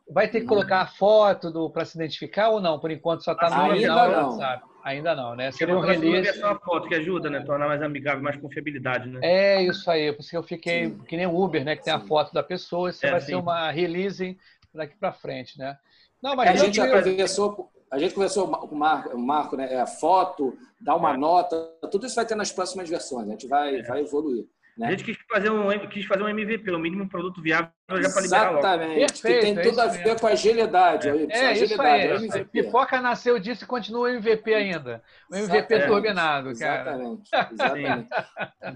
Vai 0.09 0.29
ter 0.29 0.41
que 0.41 0.47
colocar 0.47 0.83
a 0.83 0.87
foto 0.87 1.71
para 1.71 1.85
se 1.85 1.97
identificar 1.97 2.51
ou 2.51 2.61
não? 2.61 2.79
Por 2.79 2.91
enquanto 2.91 3.25
só 3.25 3.33
está 3.33 3.51
no 3.51 3.73
Ainda 3.73 3.89
não. 3.89 4.29
WhatsApp. 4.29 4.65
Ainda 4.85 5.17
não, 5.17 5.35
né? 5.35 5.51
Seria 5.51 5.77
um 5.77 5.81
release. 5.81 6.41
É 6.41 6.47
uma 6.47 6.61
foto 6.61 6.87
que 6.87 6.95
ajuda, 6.95 7.29
né? 7.29 7.41
Tornar 7.41 7.67
mais 7.67 7.83
amigável, 7.83 8.23
mais 8.23 8.37
confiabilidade, 8.37 9.09
né? 9.09 9.19
É 9.21 9.63
isso 9.65 9.91
aí. 9.91 10.13
Por 10.13 10.21
isso 10.21 10.31
que 10.31 10.37
eu 10.37 10.45
fiquei 10.45 10.87
sim. 10.87 10.99
que 11.09 11.17
nem 11.17 11.27
o 11.27 11.37
Uber, 11.37 11.65
né? 11.65 11.75
Que 11.75 11.83
tem 11.83 11.93
sim. 11.93 12.01
a 12.01 12.07
foto 12.07 12.33
da 12.33 12.41
pessoa. 12.41 12.91
Isso 12.91 13.05
é, 13.05 13.11
vai 13.11 13.21
sim. 13.21 13.27
ser 13.27 13.35
uma 13.35 13.69
release 13.73 14.39
daqui 14.73 14.97
para 14.97 15.13
frente, 15.13 15.59
né? 15.59 15.77
Não, 16.23 16.37
mas 16.37 16.51
a 16.51 16.65
gente 16.65 16.77
já 16.77 16.87
conversou, 16.87 17.73
a 17.91 17.99
gente 17.99 18.15
conversou 18.15 18.47
com 18.47 18.75
o 18.75 18.79
Marco, 18.79 19.17
o 19.17 19.19
Marco 19.19 19.57
né? 19.57 19.75
É, 19.75 19.81
a 19.81 19.87
foto, 19.89 20.57
dar 20.81 20.95
uma 20.95 21.15
é. 21.15 21.17
nota, 21.17 21.57
tudo 21.91 22.07
isso 22.07 22.15
vai 22.15 22.25
ter 22.25 22.37
nas 22.37 22.53
próximas 22.53 22.89
versões. 22.89 23.27
A 23.27 23.31
gente 23.33 23.49
vai, 23.49 23.81
é. 23.81 23.83
vai 23.83 24.03
evoluir. 24.03 24.47
Né? 24.77 24.89
A 24.89 24.91
gente 24.91 25.05
quis 25.05 25.17
fazer, 25.31 25.51
um, 25.51 25.89
quis 25.89 26.05
fazer 26.05 26.23
um 26.23 26.29
MVP, 26.29 26.71
o 26.71 26.79
mínimo 26.79 27.09
produto 27.09 27.41
viável 27.41 27.71
já 27.89 28.11
para 28.11 28.21
liberar 28.21 28.51
logo. 28.51 28.59
Exatamente, 28.59 29.13
que 29.15 29.41
tem 29.41 29.59
é 29.59 29.63
tudo 29.63 29.81
a 29.81 29.87
ver 29.87 30.05
mesmo. 30.05 30.21
com 30.21 30.27
agilidade. 30.27 31.09
É, 31.09 31.13
é 31.13 31.53
isso 31.55 31.81
aí. 31.81 32.29
É 32.35 32.45
Pipoca 32.45 33.01
nasceu 33.01 33.39
disso 33.39 33.65
e 33.65 33.67
continua 33.67 34.13
MVP 34.13 34.53
ainda. 34.53 35.03
O 35.31 35.35
MVP 35.35 35.57
Exatamente. 35.57 35.87
turbinado, 35.87 36.59
cara. 36.59 36.91
Exatamente. 36.93 37.31
Exatamente. 37.53 38.09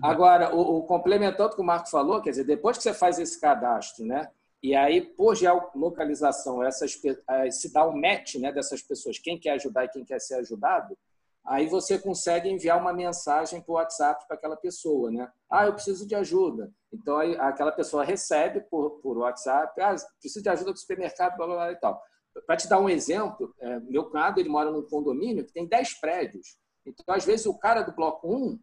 Agora, 0.03 0.55
o, 0.55 0.79
o 0.79 0.83
complementando 0.85 1.53
o 1.53 1.55
que 1.55 1.61
o 1.61 1.65
Marco 1.65 1.91
falou, 1.91 2.23
quer 2.23 2.31
dizer, 2.31 2.45
depois 2.45 2.79
que 2.79 2.83
você 2.83 2.95
faz 2.95 3.19
esse 3.19 3.39
cadastro, 3.39 4.07
né? 4.07 4.29
E 4.63 4.75
aí, 4.75 5.03
por 5.03 5.35
geolocalização, 5.35 6.63
essas, 6.63 6.99
eh, 7.05 7.51
se 7.51 7.73
dá 7.73 7.87
um 7.87 7.99
match 7.99 8.35
né, 8.35 8.53
dessas 8.53 8.83
pessoas, 8.83 9.19
quem 9.19 9.39
quer 9.39 9.53
ajudar 9.53 9.87
e 9.87 9.89
quem 9.89 10.05
quer 10.05 10.21
ser 10.21 10.35
ajudado, 10.35 10.97
aí 11.45 11.67
você 11.67 11.99
consegue 11.99 12.49
enviar 12.49 12.79
uma 12.79 12.93
mensagem 12.93 13.61
por 13.61 13.75
WhatsApp 13.75 14.27
para 14.27 14.37
aquela 14.37 14.57
pessoa, 14.57 15.11
né? 15.11 15.31
Ah, 15.51 15.67
eu 15.67 15.73
preciso 15.73 16.07
de 16.07 16.15
ajuda. 16.15 16.73
Então, 16.93 17.17
aí, 17.17 17.37
aquela 17.39 17.73
pessoa 17.73 18.05
recebe 18.05 18.61
por, 18.71 19.01
por 19.01 19.19
WhatsApp, 19.19 19.81
ah, 19.81 19.95
preciso 20.21 20.43
de 20.43 20.49
ajuda 20.49 20.73
do 20.73 20.79
supermercado, 20.79 21.37
blá, 21.37 21.47
blá, 21.47 21.57
blá 21.57 21.73
e 21.73 21.77
tal. 21.77 22.03
Para 22.47 22.57
te 22.57 22.69
dar 22.69 22.79
um 22.79 22.89
exemplo, 22.89 23.55
é, 23.59 23.81
meu 23.81 24.09
cunhado 24.09 24.39
ele 24.39 24.49
mora 24.49 24.71
num 24.71 24.87
condomínio 24.87 25.45
que 25.45 25.53
tem 25.53 25.67
10 25.67 26.01
prédios. 26.01 26.57
Então, 26.87 27.15
às 27.15 27.25
vezes, 27.25 27.47
o 27.47 27.59
cara 27.59 27.83
do 27.83 27.93
bloco 27.93 28.29
1 28.33 28.59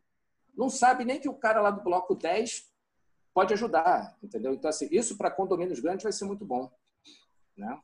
não 0.55 0.69
sabe 0.69 1.05
nem 1.05 1.19
que 1.19 1.29
o 1.29 1.35
cara 1.35 1.61
lá 1.61 1.69
do 1.69 1.83
bloco 1.83 2.15
10 2.15 2.63
pode 3.33 3.53
ajudar, 3.53 4.17
entendeu? 4.23 4.53
Então, 4.53 4.69
assim, 4.69 4.87
isso 4.91 5.17
para 5.17 5.29
condomínios 5.29 5.79
grandes 5.79 6.03
vai 6.03 6.11
ser 6.11 6.25
muito 6.25 6.43
bom, 6.43 6.71
né? 7.55 7.79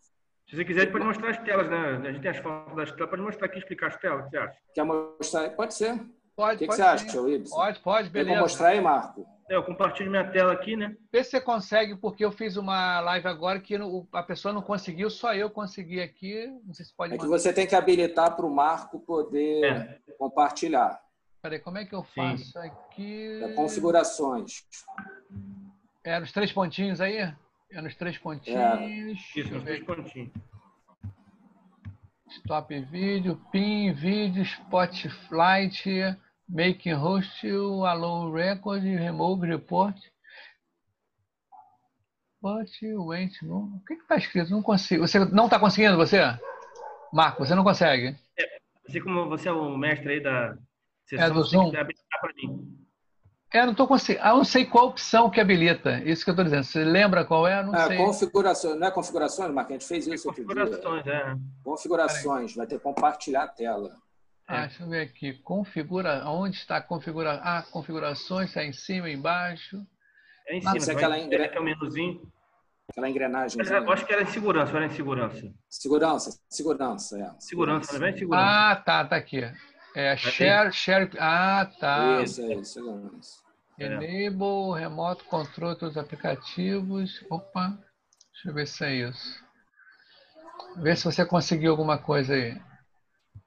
Se 0.47 0.55
você 0.55 0.65
quiser, 0.65 0.91
pode 0.91 1.05
mostrar 1.05 1.31
as 1.31 1.37
telas, 1.39 1.69
né? 1.69 2.07
A 2.07 2.11
gente 2.11 2.21
tem 2.21 2.31
as 2.31 2.37
fotos 2.37 2.75
das 2.75 2.91
telas. 2.91 3.09
Pode 3.09 3.21
mostrar 3.21 3.47
aqui 3.47 3.55
e 3.55 3.59
explicar 3.59 3.87
as 3.87 3.97
telas, 3.97 4.21
o 4.21 4.23
que 4.25 4.29
você 4.31 4.37
acha? 4.37 4.57
Quer 4.73 4.83
mostrar? 4.83 5.49
Pode 5.51 5.73
ser. 5.73 5.99
Pode, 6.35 6.55
O 6.55 6.59
que, 6.59 6.65
pode 6.65 6.67
que 6.67 6.75
você 6.75 6.81
acha, 6.81 7.21
Wilson? 7.21 7.55
Pode, 7.55 7.79
pode, 7.79 8.09
beleza. 8.09 8.31
Eu 8.31 8.35
vou 8.35 8.43
mostrar 8.43 8.67
aí, 8.69 8.81
Marco. 8.81 9.25
É, 9.49 9.55
eu 9.55 9.63
compartilho 9.63 10.09
minha 10.09 10.29
tela 10.31 10.53
aqui, 10.53 10.75
né? 10.75 10.95
Vê 11.11 11.23
se 11.23 11.31
você 11.31 11.41
consegue, 11.41 11.95
porque 11.95 12.23
eu 12.25 12.31
fiz 12.31 12.57
uma 12.57 12.99
live 13.01 13.27
agora 13.27 13.59
que 13.59 13.75
a 14.11 14.23
pessoa 14.23 14.53
não 14.53 14.61
conseguiu, 14.61 15.09
só 15.09 15.35
eu 15.35 15.49
consegui 15.49 16.01
aqui. 16.01 16.47
Não 16.65 16.73
sei 16.73 16.85
se 16.85 16.95
pode 16.95 17.13
É 17.13 17.17
que 17.17 17.27
você 17.27 17.53
tem 17.53 17.67
que 17.67 17.75
habilitar 17.75 18.35
para 18.35 18.45
o 18.45 18.53
Marco 18.53 18.99
poder 18.99 19.63
é. 19.63 19.99
compartilhar. 20.17 20.99
Peraí, 21.41 21.59
como 21.59 21.77
é 21.77 21.85
que 21.85 21.93
eu 21.93 22.03
faço 22.03 22.51
Sim. 22.51 22.59
aqui? 22.59 23.43
É 23.43 23.53
configurações. 23.53 24.63
É, 26.03 26.19
nos 26.19 26.31
três 26.31 26.51
pontinhos 26.51 27.01
aí? 27.01 27.33
É 27.73 27.81
nos 27.81 27.95
três 27.95 28.17
pontinhos. 28.19 28.59
É. 28.59 28.85
Isso, 28.85 29.53
nos 29.53 29.63
três 29.63 29.83
pontinhos. 29.83 30.31
Stop 32.29 32.79
vídeo, 32.85 33.39
pin, 33.51 33.93
vídeo, 33.93 34.43
spotlight, 34.43 36.17
making 36.47 36.93
host, 36.93 37.47
allow 37.47 38.31
record, 38.31 38.83
remove 38.83 39.47
report. 39.47 39.95
But 42.41 42.69
wait, 42.81 43.41
não. 43.41 43.75
O 43.75 43.83
que 43.87 43.93
está 43.93 44.17
escrito? 44.17 44.51
Não 44.51 44.61
consigo. 44.61 45.07
Você 45.07 45.19
não 45.19 45.45
está 45.45 45.59
conseguindo, 45.59 45.95
você? 45.95 46.19
Marco, 47.11 47.45
você 47.45 47.55
não 47.55 47.63
consegue. 47.63 48.15
É, 48.37 48.57
assim 48.87 48.99
como 48.99 49.29
você 49.29 49.49
é 49.49 49.51
o 49.51 49.77
mestre 49.77 50.13
aí 50.13 50.19
da 50.21 50.57
sessão, 51.05 51.25
é 51.25 51.29
do 51.29 51.43
Zoom. 51.43 51.67
habilitar 51.67 52.19
para 52.19 52.33
mim. 52.35 52.82
É, 53.53 53.63
não 53.63 53.71
estou 53.71 53.87
conseguindo. 53.87 54.25
Ah, 54.25 54.29
eu 54.29 54.37
não 54.37 54.43
sei 54.43 54.65
qual 54.65 54.87
opção 54.87 55.29
que 55.29 55.39
habilita. 55.39 55.99
Isso 56.03 56.23
que 56.23 56.31
eu 56.31 56.33
estou 56.33 56.43
dizendo. 56.43 56.63
Você 56.63 56.83
lembra 56.83 57.23
qual 57.23 57.47
é? 57.47 57.63
Não 57.63 57.75
é, 57.75 57.87
sei. 57.87 57.97
Configurações. 57.97 58.79
Não 58.79 58.87
é 58.87 58.91
configurações, 58.91 59.53
Marco? 59.53 59.71
A 59.71 59.73
gente 59.73 59.87
fez 59.87 60.07
isso 60.07 60.27
outro 60.27 60.43
Configurações, 60.43 61.05
é. 61.05 61.35
Configurações. 61.63 62.55
Vai 62.55 62.65
ter 62.65 62.77
que 62.77 62.83
compartilhar 62.83 63.43
a 63.43 63.47
tela. 63.47 63.95
Ah, 64.47 64.63
é. 64.63 64.67
deixa 64.67 64.83
eu 64.83 64.89
ver 64.89 65.01
aqui. 65.01 65.33
Configura. 65.33 66.27
Onde 66.27 66.57
está 66.57 66.77
a 66.77 66.81
configuração? 66.81 67.43
Ah, 67.45 67.63
configurações. 67.71 68.49
Está 68.49 68.63
em 68.63 68.73
cima, 68.73 69.07
embaixo. 69.07 69.85
É 70.47 70.57
em 70.57 70.59
cima. 70.59 70.73
Mas, 70.73 70.89
é 70.89 70.91
aquela 70.91 71.19
engre... 71.19 71.43
é 71.43 71.59
o 71.59 71.63
menuzinho. 71.63 72.21
Aquela 72.89 73.07
engrenagem. 73.07 73.61
Eu 73.61 73.91
acho 73.91 74.05
que 74.05 74.13
era 74.13 74.23
em 74.23 74.25
segurança, 74.25 74.75
era 74.75 74.85
em 74.85 74.89
segurança. 74.89 75.53
Segurança, 75.69 76.39
segurança, 76.49 77.19
é. 77.19 77.31
Segurança, 77.39 77.99
não 77.99 78.07
é 78.07 78.13
segurança. 78.13 78.45
Ah, 78.45 78.75
tá, 78.75 79.05
tá 79.05 79.15
aqui. 79.15 79.41
É, 79.95 80.17
share, 80.17 80.71
share. 80.71 81.09
Ah, 81.19 81.69
tá. 81.79 82.21
Isso, 82.21 82.41
é 82.41 82.55
isso, 82.55 82.73
segurança. 82.73 83.43
Enable, 83.77 84.79
remoto 84.79 85.25
controle 85.25 85.77
dos 85.77 85.97
aplicativos. 85.97 87.23
Opa, 87.29 87.69
deixa 88.31 88.49
eu 88.49 88.53
ver 88.53 88.67
se 88.67 88.85
é 88.85 88.95
isso. 88.95 89.43
Vê 90.77 90.95
se 90.95 91.05
você 91.05 91.25
conseguiu 91.25 91.71
alguma 91.71 91.97
coisa 91.97 92.33
aí. 92.33 92.51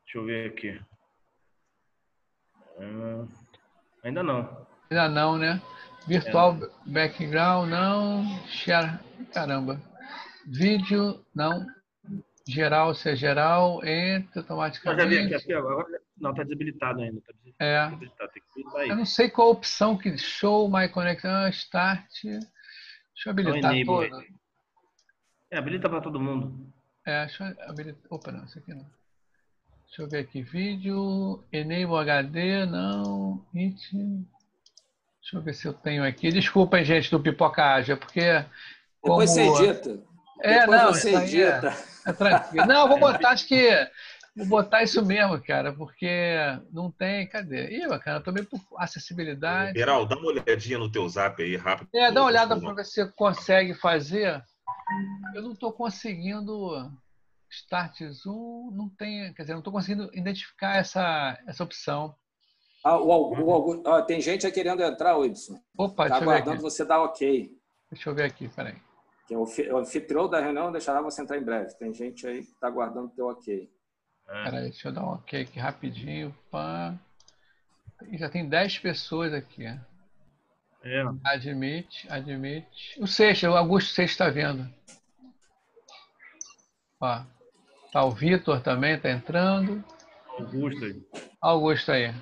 Deixa 0.05 0.19
eu 0.19 0.25
ver 0.25 0.51
aqui. 0.51 0.81
Uh, 2.79 3.29
ainda 4.05 4.23
não. 4.23 4.67
Ainda 4.91 5.09
não, 5.09 5.39
né? 5.39 5.61
Virtual 6.07 6.57
é. 6.63 6.91
background, 6.91 7.71
não. 7.71 8.25
Share, 8.47 8.99
caramba. 9.33 9.81
Vídeo, 10.47 11.25
não. 11.35 11.67
Geral, 12.49 12.95
se 12.95 13.11
é 13.11 13.17
geral, 13.17 13.85
entra 13.85 14.41
automaticamente. 14.41 15.03
Eu 15.03 15.11
já 15.11 15.17
vi 15.17 15.25
aqui, 15.27 15.35
aqui 15.35 15.53
agora 15.53 16.01
não, 16.17 16.31
está 16.31 16.45
desabilitado 16.45 17.01
ainda. 17.01 17.21
Tá 17.21 17.35
é. 17.59 17.85
desabilitado. 17.87 18.33
É. 18.77 18.91
Eu 18.91 18.97
não 18.97 19.05
sei 19.05 19.29
qual 19.29 19.49
a 19.49 19.51
opção 19.51 19.99
que 19.99 20.17
show 20.17 20.71
my 20.71 20.89
connection, 20.89 21.49
start. 21.49 22.07
Deixa 22.23 22.47
eu 23.27 23.31
habilitar 23.31 23.75
então, 23.75 24.09
todo. 24.09 24.25
É, 25.51 25.59
habilita 25.59 25.89
para 25.89 26.01
todo 26.01 26.21
mundo. 26.21 26.73
É, 27.05 27.27
deixa 27.27 27.45
eu 27.45 27.71
habilitar. 27.71 28.03
Opa, 28.11 28.31
não, 28.31 28.45
isso 28.45 28.59
aqui 28.59 28.75
não. 28.75 28.87
Deixa 29.87 30.03
eu 30.03 30.09
ver 30.09 30.19
aqui. 30.19 30.43
Vídeo, 30.43 31.45
Enable 31.53 31.97
HD, 31.97 32.65
não. 32.67 33.45
It. 33.55 33.91
Deixa 35.21 35.37
eu 35.37 35.43
ver 35.43 35.55
se 35.55 35.67
eu 35.67 35.73
tenho 35.73 36.05
aqui. 36.05 36.31
Desculpem, 36.31 36.85
gente, 36.85 37.11
do 37.11 37.21
Pipoca 37.21 37.65
Ágia, 37.65 37.97
porque. 37.97 38.45
Depois 39.03 39.31
você 39.31 39.43
edita. 39.43 40.01
É, 40.41 40.61
Depois 40.61 40.81
não, 40.81 40.93
você 40.93 41.15
é- 41.15 41.23
edita. 41.25 41.69
É, 41.69 41.96
é 42.07 42.13
tranquilo. 42.13 42.67
Não, 42.67 42.89
vou 42.89 42.99
botar, 42.99 43.31
acho 43.31 43.47
que 43.47 43.89
Vou 44.37 44.47
botar 44.47 44.83
isso 44.83 45.03
mesmo, 45.03 45.43
cara, 45.43 45.73
porque 45.73 46.07
não 46.71 46.91
tem. 46.91 47.27
Cadê? 47.27 47.79
Ih, 47.79 47.89
bacana, 47.89 48.21
também 48.21 48.45
por 48.45 48.61
acessibilidade. 48.77 49.79
Geral, 49.79 50.05
dá 50.05 50.15
uma 50.15 50.27
olhadinha 50.27 50.77
no 50.77 50.93
teu 50.93 51.09
zap 51.09 51.43
aí, 51.43 51.57
rápido. 51.57 51.89
É, 51.95 52.13
dá 52.13 52.21
uma 52.21 52.29
olhada 52.29 52.61
para 52.61 52.75
ver 52.75 52.85
se 52.85 52.93
você 52.93 53.13
consegue 53.13 53.73
fazer. 53.73 54.45
Eu 55.35 55.41
não 55.41 55.53
estou 55.53 55.73
conseguindo. 55.73 56.93
Start 57.49 58.03
Zoom, 58.11 58.73
não 58.73 58.91
tem. 58.91 59.33
Quer 59.33 59.43
dizer, 59.43 59.53
não 59.55 59.61
estou 59.61 59.73
conseguindo 59.73 60.11
identificar 60.13 60.77
essa, 60.77 61.39
essa 61.47 61.65
opção. 61.65 62.15
Ah, 62.85 62.99
o, 62.99 63.09
o, 63.09 63.83
o, 63.83 63.89
ah, 63.89 64.03
tem 64.03 64.21
gente 64.21 64.45
aí 64.45 64.53
querendo 64.53 64.83
entrar, 64.83 65.17
Wilson. 65.17 65.59
Opa, 65.79 66.09
tá 66.09 66.17
aguardando 66.17 66.61
você 66.61 66.85
dar 66.85 67.01
ok. 67.01 67.51
Deixa 67.91 68.11
eu 68.11 68.15
ver 68.15 68.25
aqui, 68.25 68.49
peraí. 68.49 68.75
Que 69.27 69.35
é 69.35 69.39
o 69.39 69.79
anfitrião 69.79 70.29
da 70.29 70.41
reunião 70.41 70.71
deixará 70.71 71.01
você 71.01 71.23
entrar 71.23 71.37
em 71.37 71.45
breve. 71.45 71.75
Tem 71.75 71.93
gente 71.93 72.27
aí 72.27 72.45
que 72.45 72.53
está 72.53 72.69
aguardando 72.69 73.07
o 73.07 73.11
teu 73.11 73.27
ok. 73.27 73.69
É. 74.29 74.45
Peraí, 74.45 74.71
deixa 74.71 74.89
eu 74.89 74.93
dar 74.93 75.05
um 75.05 75.15
ok 75.15 75.43
aqui 75.43 75.59
rapidinho. 75.59 76.37
Pá. 76.51 76.95
Já 78.13 78.29
tem 78.29 78.49
10 78.49 78.79
pessoas 78.79 79.33
aqui. 79.33 79.67
É. 79.67 81.03
Admite, 81.25 82.07
admite. 82.11 83.01
O 83.01 83.07
Seixas, 83.07 83.51
o 83.51 83.57
Augusto 83.57 83.93
Seixas 83.93 84.13
está 84.13 84.31
vendo. 84.31 84.73
Ó, 87.01 87.23
tá 87.93 88.05
o 88.05 88.11
Vitor 88.13 88.61
também, 88.63 88.95
está 88.95 89.11
entrando. 89.11 89.85
Augusto 90.39 90.85
aí. 90.85 91.03
Augusto 91.41 91.93
aí. 91.93 92.15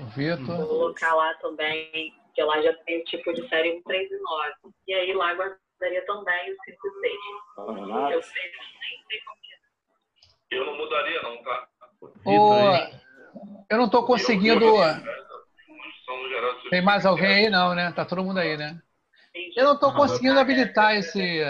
O 0.00 0.06
Vitor. 0.06 0.56
Vou 0.56 0.66
colocar 0.66 1.14
lá 1.14 1.34
também, 1.34 2.14
que 2.34 2.42
lá 2.42 2.62
já 2.62 2.72
tem 2.84 3.00
o 3.00 3.04
tipo 3.04 3.32
de 3.32 3.48
série 3.48 3.78
1, 3.78 3.82
3 3.82 4.10
e 4.10 4.18
9. 4.18 4.52
E 4.86 4.94
aí 4.94 5.12
lá 5.14 5.34
guardaria 5.80 6.04
também 6.06 6.52
o 6.52 6.56
5 6.64 6.86
e 6.86 7.00
6. 7.00 7.14
Ah, 7.58 8.10
eu 8.12 8.22
sei, 8.22 8.42
nem 8.42 9.04
sei 9.08 9.20
como 9.26 9.44
eu 10.50 10.66
não 10.66 10.76
mudaria, 10.76 11.20
não, 11.22 11.42
tá? 11.42 11.66
eu 13.68 13.76
não 13.78 13.86
estou 13.86 14.06
conseguindo. 14.06 14.64
Tem 16.70 16.80
mais 16.80 17.04
alguém 17.04 17.26
aí, 17.26 17.50
não, 17.50 17.74
né? 17.74 17.90
Tá 17.92 18.04
todo 18.04 18.22
mundo 18.22 18.38
aí, 18.38 18.56
né? 18.56 18.80
Eu 19.56 19.64
não 19.64 19.74
estou 19.74 19.92
conseguindo 19.92 20.38
habilitar 20.38 20.94
esse. 20.94 21.42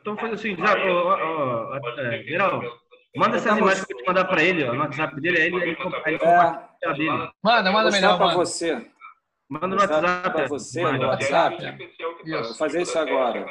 Então 0.00 0.16
faz 0.16 0.34
assim, 0.34 0.56
já, 0.56 0.74
ó, 0.74 1.72
ó, 1.72 2.00
é, 2.00 2.22
geral, 2.22 2.62
manda 3.16 3.36
essas 3.36 3.58
imagens 3.58 3.84
que 3.84 3.92
eu 3.92 3.98
te 3.98 4.06
mandar 4.06 4.24
para 4.26 4.42
ele, 4.42 4.64
ó, 4.64 4.72
no 4.72 4.80
WhatsApp 4.80 5.20
dele, 5.20 5.38
aí 5.38 5.46
ele, 5.46 5.56
ele, 5.56 5.76
ele 6.06 6.18
é. 6.22 6.92
dele. 6.94 7.30
Manda, 7.42 7.72
manda 7.72 7.90
melhor. 7.90 8.16
para 8.16 8.34
você. 8.34 8.86
Manda 9.50 9.66
no 9.66 9.76
WhatsApp. 9.76 10.30
Para 10.30 10.46
você, 10.46 10.82
no 10.92 11.06
WhatsApp. 11.06 11.78
Vou 12.24 12.54
fazer 12.54 12.82
isso 12.82 12.98
agora. 12.98 13.44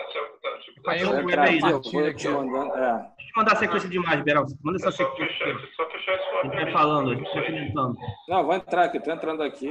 Aí 0.87 1.01
eu 1.01 1.09
vou 1.21 2.13
te 2.13 2.27
mandando. 2.29 2.73
É 2.75 3.19
mandar 3.39 3.53
a 3.53 3.55
sequência 3.55 3.89
de 3.89 3.97
imagem, 3.97 4.23
Beral. 4.23 4.45
Manda 4.63 4.77
essa 4.77 4.91
sequência. 4.91 5.45
Só 5.75 5.89
fechar 5.89 6.15
isso 6.15 6.37
A 6.37 6.43
gente 6.43 6.55
vai 6.55 6.71
falando, 6.71 7.11
a 7.11 7.15
gente 7.15 7.33
vai 7.33 7.45
comentando. 7.45 7.97
Não, 8.27 8.45
vou 8.45 8.55
entrar 8.55 8.83
aqui. 8.85 8.97
Estou 8.97 9.13
entrando 9.13 9.43
aqui. 9.43 9.69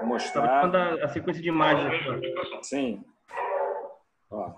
Vou 0.00 0.08
mostrar. 0.08 0.62
Manda 0.62 1.04
a 1.04 1.08
sequência 1.08 1.42
de 1.42 1.48
imagens 1.48 1.92
Sim. 2.62 3.04
Ó. 4.30 4.52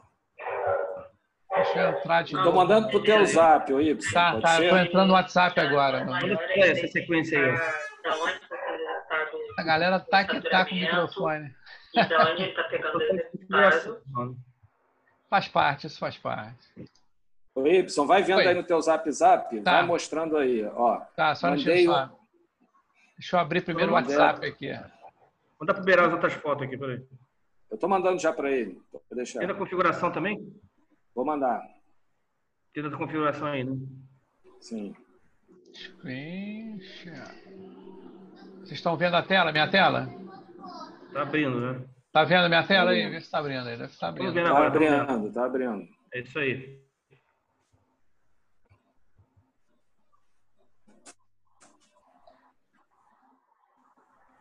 Deixa 1.54 1.78
eu 1.78 1.88
entrar 1.90 2.22
de 2.22 2.36
Estou 2.36 2.52
mandando 2.52 2.88
pro 2.88 3.02
teu 3.02 3.24
zap, 3.24 3.72
o 3.72 3.80
Y. 3.80 4.12
Tá, 4.12 4.40
tá. 4.40 4.62
Estou 4.62 4.78
entrando 4.78 5.08
no 5.08 5.14
WhatsApp 5.14 5.58
agora. 5.58 6.04
Manda 6.04 6.38
essa 6.56 6.86
sequência 6.88 7.38
aí. 7.38 7.58
A 9.56 9.62
galera 9.62 9.98
tá 9.98 10.24
que 10.24 10.40
tá 10.48 10.64
com 10.64 10.74
o 10.74 10.78
microfone. 10.78 11.54
Então 11.94 12.20
a 12.20 12.36
gente 12.36 12.54
tá 12.54 12.64
pegando 12.64 13.02
esse 13.02 13.96
Faz 15.30 15.48
parte, 15.48 15.86
isso 15.86 15.98
faz 15.98 16.16
parte. 16.18 16.90
O 17.54 17.66
Y, 17.66 18.06
vai 18.06 18.22
vendo 18.22 18.38
Oi. 18.38 18.46
aí 18.46 18.54
no 18.54 18.62
teu 18.62 18.80
zap 18.82 19.10
zap, 19.10 19.60
tá. 19.62 19.72
vai 19.72 19.82
mostrando 19.86 20.36
aí, 20.36 20.62
ó. 20.64 21.00
Tá, 21.16 21.34
só 21.34 21.48
mandei 21.48 21.64
deixa, 21.64 21.90
eu, 21.90 22.18
deixa 23.16 23.36
eu 23.36 23.40
abrir 23.40 23.62
primeiro 23.62 23.92
o 23.92 23.94
WhatsApp 23.94 24.46
aqui. 24.46 24.70
Manda 25.58 25.72
pro 25.72 25.82
Beirão 25.82 26.04
as 26.04 26.12
outras 26.12 26.34
fotos 26.34 26.66
aqui, 26.66 26.76
peraí. 26.76 27.02
Eu 27.70 27.78
tô 27.78 27.88
mandando 27.88 28.18
já 28.18 28.32
para 28.32 28.50
ele. 28.50 28.80
Deixar. 29.10 29.38
Tem 29.38 29.48
da 29.48 29.54
configuração 29.54 30.12
também? 30.12 30.54
Vou 31.14 31.24
mandar. 31.24 31.62
Tem 32.74 32.82
da 32.82 32.94
configuração 32.94 33.48
aí, 33.48 33.64
né? 33.64 33.74
Sim. 34.60 34.94
Vocês 38.66 38.80
estão 38.80 38.96
vendo 38.96 39.14
a 39.14 39.22
tela, 39.22 39.52
minha 39.52 39.70
tela? 39.70 40.08
Tá 41.12 41.22
abrindo, 41.22 41.60
né? 41.60 41.84
Tá 42.10 42.24
vendo 42.24 42.48
minha 42.48 42.66
tela 42.66 42.90
aí? 42.90 43.08
Vê 43.08 43.20
se 43.20 43.30
tá 43.30 43.38
abrindo 43.38 43.68
aí. 43.68 43.76
Deve 43.76 43.92
estar 43.92 44.06
tá 44.06 44.08
abrindo. 44.08 44.34
Tá 44.34 44.66
abrindo, 44.66 45.32
tá 45.32 45.44
abrindo. 45.44 45.88
É 46.12 46.18
isso 46.18 46.36
aí. 46.36 46.82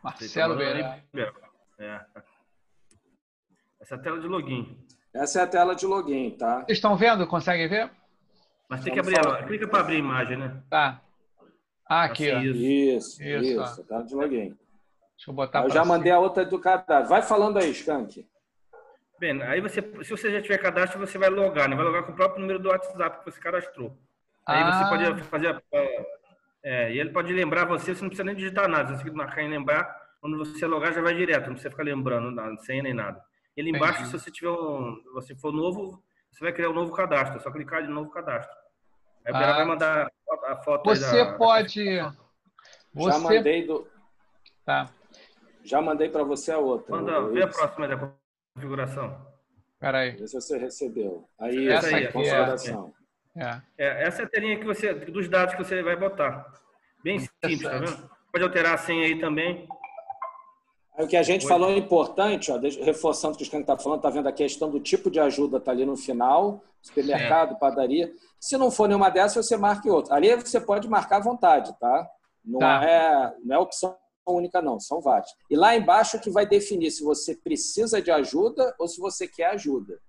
Marcelo 0.02 0.56
Beira. 0.56 1.04
É. 1.78 2.00
Essa 3.80 3.94
é 3.94 3.98
a 3.98 4.00
tela 4.00 4.20
de 4.20 4.26
login. 4.26 4.86
Essa 5.14 5.38
é 5.38 5.42
a 5.44 5.46
tela 5.46 5.76
de 5.76 5.86
login, 5.86 6.30
tá? 6.32 6.64
Vocês 6.64 6.78
estão 6.78 6.96
vendo? 6.96 7.28
Conseguem 7.28 7.68
ver? 7.68 7.92
Mas 8.68 8.82
tem 8.82 8.92
que 8.92 8.98
abrir 8.98 9.18
ela. 9.24 9.44
Clica 9.44 9.68
para 9.68 9.80
abrir 9.80 9.96
a 9.96 10.00
imagem, 10.00 10.36
né? 10.36 10.60
Tá. 10.68 11.00
Ah, 11.88 12.04
aqui, 12.04 12.30
ó. 12.30 12.40
Isso, 12.40 13.22
isso. 13.22 13.62
isso 13.62 13.84
tela 13.84 14.02
de 14.02 14.14
login. 14.14 14.56
Deixa 15.16 15.30
eu 15.30 15.34
botar 15.34 15.64
Eu 15.64 15.70
já 15.70 15.82
cima. 15.82 15.96
mandei 15.96 16.12
a 16.12 16.18
outra 16.18 16.44
do 16.44 16.58
cadastro. 16.58 17.08
Vai 17.08 17.22
falando 17.22 17.58
aí, 17.58 17.70
Skank. 17.70 18.26
Bem, 19.18 19.42
aí 19.42 19.60
você, 19.60 19.80
se 20.02 20.10
você 20.10 20.30
já 20.30 20.42
tiver 20.42 20.58
cadastro, 20.58 20.98
você 20.98 21.16
vai 21.16 21.30
logar, 21.30 21.68
né? 21.68 21.76
Vai 21.76 21.84
logar 21.84 22.02
com 22.02 22.12
o 22.12 22.16
próprio 22.16 22.40
número 22.40 22.58
do 22.58 22.68
WhatsApp 22.68 23.18
que 23.20 23.30
você 23.30 23.40
cadastrou. 23.40 23.96
Aí 24.46 24.62
ah. 24.62 24.72
você 24.72 24.90
pode 24.90 25.22
fazer 25.24 25.48
a, 25.48 25.60
é, 26.62 26.92
e 26.92 26.98
ele 26.98 27.10
pode 27.10 27.32
lembrar 27.32 27.64
você, 27.64 27.94
você 27.94 28.02
não 28.02 28.08
precisa 28.08 28.24
nem 28.24 28.34
digitar 28.34 28.68
nada. 28.68 28.96
Você 28.96 29.08
marcar 29.10 29.42
em 29.42 29.48
lembrar, 29.48 29.84
quando 30.20 30.36
você 30.36 30.66
logar 30.66 30.92
já 30.92 31.00
vai 31.00 31.14
direto, 31.14 31.46
não 31.46 31.52
precisa 31.52 31.70
ficar 31.70 31.84
lembrando 31.84 32.30
nada, 32.30 32.56
sem 32.58 32.82
nem 32.82 32.92
nada. 32.92 33.22
Ele 33.56 33.70
embaixo, 33.70 34.00
Entendi. 34.00 34.10
se 34.10 34.18
você 34.18 34.30
tiver 34.32 34.50
um, 34.50 35.00
você 35.14 35.34
for 35.36 35.52
novo, 35.52 36.02
você 36.30 36.40
vai 36.44 36.52
criar 36.52 36.70
um 36.70 36.74
novo 36.74 36.92
cadastro, 36.92 37.38
é 37.38 37.40
só 37.40 37.50
clicar 37.52 37.82
de 37.82 37.88
novo 37.88 38.10
cadastro. 38.10 38.54
Aí 39.24 39.32
o 39.32 39.36
ah. 39.36 39.52
vai 39.54 39.64
mandar 39.64 40.10
a 40.44 40.56
foto 40.56 40.84
Você 40.84 41.24
da, 41.24 41.34
pode. 41.34 41.84
Você... 42.94 43.10
Já 43.10 43.18
mandei 43.18 43.66
do. 43.66 43.86
Tá. 44.64 44.90
Já 45.62 45.82
mandei 45.82 46.08
para 46.08 46.22
você 46.22 46.52
a 46.52 46.58
outra. 46.58 46.96
Manda, 46.96 47.28
vê 47.28 47.42
a 47.42 47.48
próxima 47.48 47.88
da 47.88 48.12
configuração. 48.54 49.26
Peraí. 49.78 50.12
Vê 50.12 50.26
se 50.26 50.34
você 50.34 50.58
recebeu. 50.58 51.28
Aí, 51.38 51.68
essa 51.68 51.88
aí, 51.88 52.04
aqui 52.04 52.12
consolidação. 52.12 52.94
É. 53.36 53.60
É, 53.76 54.04
essa 54.04 54.22
é 54.22 54.24
a 54.24 54.28
telinha 54.28 54.58
que 54.58 54.64
você, 54.64 54.94
dos 54.94 55.28
dados 55.28 55.54
que 55.54 55.62
você 55.62 55.82
vai 55.82 55.96
botar. 55.96 56.46
Bem 57.02 57.18
simples, 57.18 57.62
tá 57.62 57.78
vendo? 57.78 58.10
Pode 58.32 58.44
alterar 58.44 58.74
a 58.74 58.78
senha 58.78 59.06
aí 59.06 59.20
também. 59.20 59.68
O 60.98 61.06
que 61.06 61.16
a 61.16 61.22
gente 61.22 61.44
Oi. 61.44 61.48
falou 61.48 61.70
é 61.70 61.76
importante, 61.76 62.50
ó, 62.50 62.58
reforçando 62.58 63.34
o 63.34 63.36
que 63.36 63.42
o 63.42 63.46
Scan 63.46 63.60
está 63.60 63.76
falando, 63.76 63.98
está 63.98 64.10
vendo 64.10 64.28
a 64.28 64.32
questão 64.32 64.70
do 64.70 64.80
tipo 64.80 65.10
de 65.10 65.20
ajuda, 65.20 65.58
está 65.58 65.70
ali 65.70 65.84
no 65.84 65.96
final, 65.96 66.62
supermercado, 66.80 67.58
padaria. 67.58 68.10
Se 68.40 68.56
não 68.56 68.70
for 68.70 68.88
nenhuma 68.88 69.10
dessas, 69.10 69.46
você 69.46 69.56
marque 69.56 69.90
outra. 69.90 70.14
Ali 70.14 70.34
você 70.34 70.58
pode 70.58 70.88
marcar 70.88 71.16
à 71.16 71.20
vontade, 71.20 71.78
tá? 71.78 72.08
Não, 72.44 72.58
tá. 72.58 72.82
É, 72.84 73.34
não 73.44 73.56
é 73.56 73.58
opção 73.58 73.96
única, 74.26 74.60
não, 74.62 74.80
são 74.80 75.00
várias. 75.00 75.30
E 75.50 75.56
lá 75.56 75.76
embaixo 75.76 76.20
que 76.20 76.30
vai 76.30 76.46
definir 76.46 76.90
se 76.90 77.04
você 77.04 77.36
precisa 77.36 78.00
de 78.00 78.10
ajuda 78.10 78.74
ou 78.78 78.88
se 78.88 79.00
você 79.00 79.28
quer 79.28 79.50
ajuda. 79.50 80.00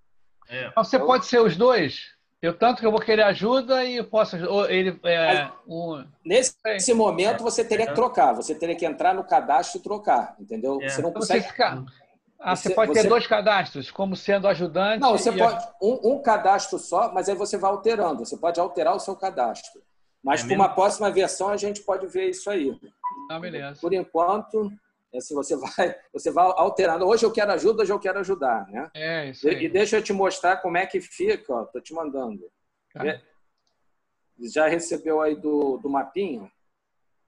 É. 0.49 0.71
Você 0.75 0.95
então, 0.95 1.07
pode 1.07 1.25
ser 1.25 1.39
os 1.39 1.55
dois? 1.55 2.16
Eu 2.41 2.55
tanto 2.55 2.79
que 2.79 2.85
eu 2.85 2.91
vou 2.91 2.99
querer 2.99 3.23
ajuda 3.23 3.83
e 3.83 4.03
posso. 4.03 4.35
Ele, 4.69 4.99
é, 5.03 5.49
um... 5.67 6.05
Nesse 6.23 6.93
momento 6.93 7.41
você 7.41 7.63
teria 7.63 7.87
que 7.87 7.95
trocar, 7.95 8.33
você 8.33 8.53
teria 8.53 8.75
que 8.75 8.85
entrar 8.85 9.15
no 9.15 9.23
cadastro 9.23 9.79
e 9.79 9.83
trocar, 9.83 10.35
entendeu? 10.39 10.79
É. 10.81 10.87
Você 10.87 11.01
não 11.01 11.09
então 11.09 11.21
consegue. 11.21 11.41
Você, 11.41 11.49
fica... 11.49 11.83
ah, 12.39 12.55
você, 12.55 12.69
você 12.69 12.75
pode 12.75 12.93
você... 12.93 13.01
ter 13.01 13.09
dois 13.09 13.25
cadastros, 13.25 13.89
como 13.89 14.15
sendo 14.15 14.47
ajudante. 14.47 15.01
Não, 15.01 15.17
você 15.17 15.31
pode. 15.31 15.67
Um, 15.81 16.11
um, 16.13 16.21
cadastro 16.21 16.77
só, 16.77 17.11
mas 17.11 17.27
aí 17.27 17.35
você 17.35 17.57
vai 17.57 17.71
alterando. 17.71 18.23
Você 18.23 18.37
pode 18.37 18.59
alterar 18.59 18.95
o 18.95 18.99
seu 18.99 19.15
cadastro. 19.15 19.81
Mas 20.23 20.43
é 20.43 20.45
para 20.45 20.55
uma 20.55 20.69
próxima 20.69 21.09
versão 21.09 21.49
a 21.49 21.57
gente 21.57 21.81
pode 21.81 22.05
ver 22.05 22.29
isso 22.29 22.49
aí. 22.51 22.71
Ah, 23.31 23.39
beleza. 23.39 23.81
Por 23.81 23.93
enquanto, 23.93 24.71
assim, 25.15 25.33
você 25.33 25.55
vai, 25.57 25.95
você 26.11 26.31
vai 26.31 26.45
alterando. 26.57 27.05
Hoje 27.05 27.25
eu 27.25 27.31
quero 27.31 27.51
ajuda, 27.51 27.83
hoje 27.83 27.93
eu 27.93 27.99
quero 27.99 28.19
ajudar, 28.19 28.67
né? 28.67 28.89
É, 28.93 29.29
isso 29.29 29.47
aí. 29.47 29.65
E 29.65 29.69
deixa 29.69 29.97
eu 29.97 30.03
te 30.03 30.13
mostrar 30.13 30.57
como 30.57 30.77
é 30.77 30.85
que 30.85 30.99
fica, 30.99 31.53
ó, 31.53 31.65
tô 31.65 31.79
te 31.79 31.93
mandando. 31.93 32.43
Já 34.39 34.67
recebeu 34.67 35.21
aí 35.21 35.35
do, 35.35 35.77
do 35.77 35.89
mapinha? 35.89 36.51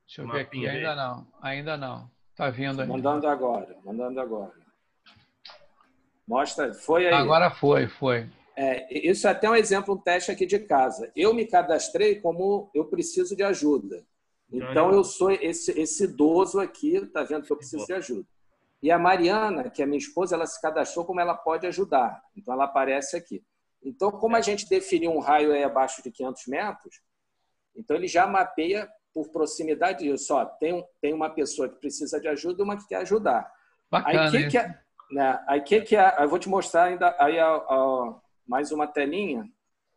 Deixa 0.05 0.21
eu 0.21 0.27
ver 0.31 0.41
aqui, 0.41 0.67
ainda 0.67 0.95
não, 0.95 1.27
ainda 1.41 1.77
não. 1.77 2.11
Tá 2.35 2.49
vindo 2.49 2.81
aí. 2.81 2.87
Mandando 2.87 3.27
agora, 3.27 3.77
mandando 3.83 4.19
agora. 4.19 4.53
Mostra, 6.27 6.73
foi 6.73 7.07
aí. 7.07 7.13
Agora 7.13 7.49
foi, 7.51 7.87
foi. 7.87 8.29
É, 8.55 9.09
isso 9.09 9.27
é 9.27 9.31
até 9.31 9.49
um 9.49 9.55
exemplo, 9.55 9.95
um 9.95 9.97
teste 9.97 10.31
aqui 10.31 10.45
de 10.45 10.59
casa. 10.59 11.11
Eu 11.15 11.33
me 11.33 11.45
cadastrei 11.45 12.19
como 12.19 12.69
eu 12.73 12.85
preciso 12.85 13.35
de 13.35 13.43
ajuda. 13.43 14.05
Então, 14.51 14.91
eu 14.91 15.03
sou 15.03 15.31
esse, 15.31 15.79
esse 15.79 16.05
idoso 16.05 16.59
aqui, 16.59 17.05
tá 17.07 17.23
vendo 17.23 17.45
que 17.45 17.51
eu 17.51 17.57
preciso 17.57 17.85
de 17.85 17.93
ajuda. 17.93 18.27
E 18.81 18.91
a 18.91 18.97
Mariana, 18.97 19.69
que 19.69 19.83
é 19.83 19.85
minha 19.85 19.97
esposa, 19.97 20.35
ela 20.35 20.45
se 20.45 20.59
cadastrou 20.61 21.05
como 21.05 21.19
ela 21.19 21.35
pode 21.35 21.67
ajudar. 21.67 22.21
Então, 22.35 22.53
ela 22.53 22.65
aparece 22.65 23.15
aqui. 23.15 23.43
Então, 23.83 24.11
como 24.11 24.35
a 24.35 24.41
gente 24.41 24.67
definiu 24.67 25.11
um 25.11 25.19
raio 25.19 25.51
aí 25.51 25.63
abaixo 25.63 26.01
de 26.03 26.11
500 26.11 26.47
metros, 26.47 27.01
então 27.75 27.95
ele 27.95 28.07
já 28.07 28.27
mapeia 28.27 28.89
por 29.13 29.29
proximidade 29.29 29.99
disso. 29.99 30.33
Ó, 30.33 30.45
tem, 30.45 30.85
tem 31.01 31.13
uma 31.13 31.29
pessoa 31.29 31.69
que 31.69 31.79
precisa 31.79 32.19
de 32.19 32.27
ajuda 32.27 32.61
e 32.61 32.63
uma 32.63 32.77
que 32.77 32.87
quer 32.87 32.97
ajudar. 32.97 33.51
Bacana, 33.89 34.25
aí, 34.25 34.31
que, 34.31 34.47
que 34.49 34.57
é, 34.57 34.79
né, 35.11 35.43
aí, 35.47 35.61
que, 35.61 35.81
que 35.81 35.95
é, 35.95 36.15
eu 36.19 36.29
vou 36.29 36.39
te 36.39 36.49
mostrar 36.49 36.83
ainda 36.83 37.15
aí, 37.17 37.39
ó, 37.39 37.65
ó, 37.67 38.19
mais 38.47 38.71
uma 38.71 38.85
telinha, 38.87 39.49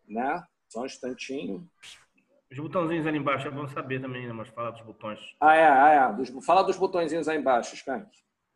né? 0.08 0.42
Só 0.68 0.82
um 0.82 0.86
instantinho. 0.86 1.68
Os 2.52 2.58
botãozinhos 2.58 3.06
ali 3.06 3.16
embaixo 3.16 3.48
é 3.48 3.50
bom 3.50 3.66
saber 3.66 3.98
também, 4.00 4.26
né? 4.26 4.32
Mas 4.32 4.48
fala 4.48 4.70
dos 4.70 4.82
botões. 4.82 5.18
Ah, 5.40 5.54
é, 5.54 5.66
ah, 5.66 6.12
é. 6.12 6.16
Dos, 6.16 6.44
fala 6.44 6.62
dos 6.62 6.76
botõezinhos 6.76 7.26
aí 7.26 7.38
embaixo, 7.38 7.74
Skank. 7.74 8.06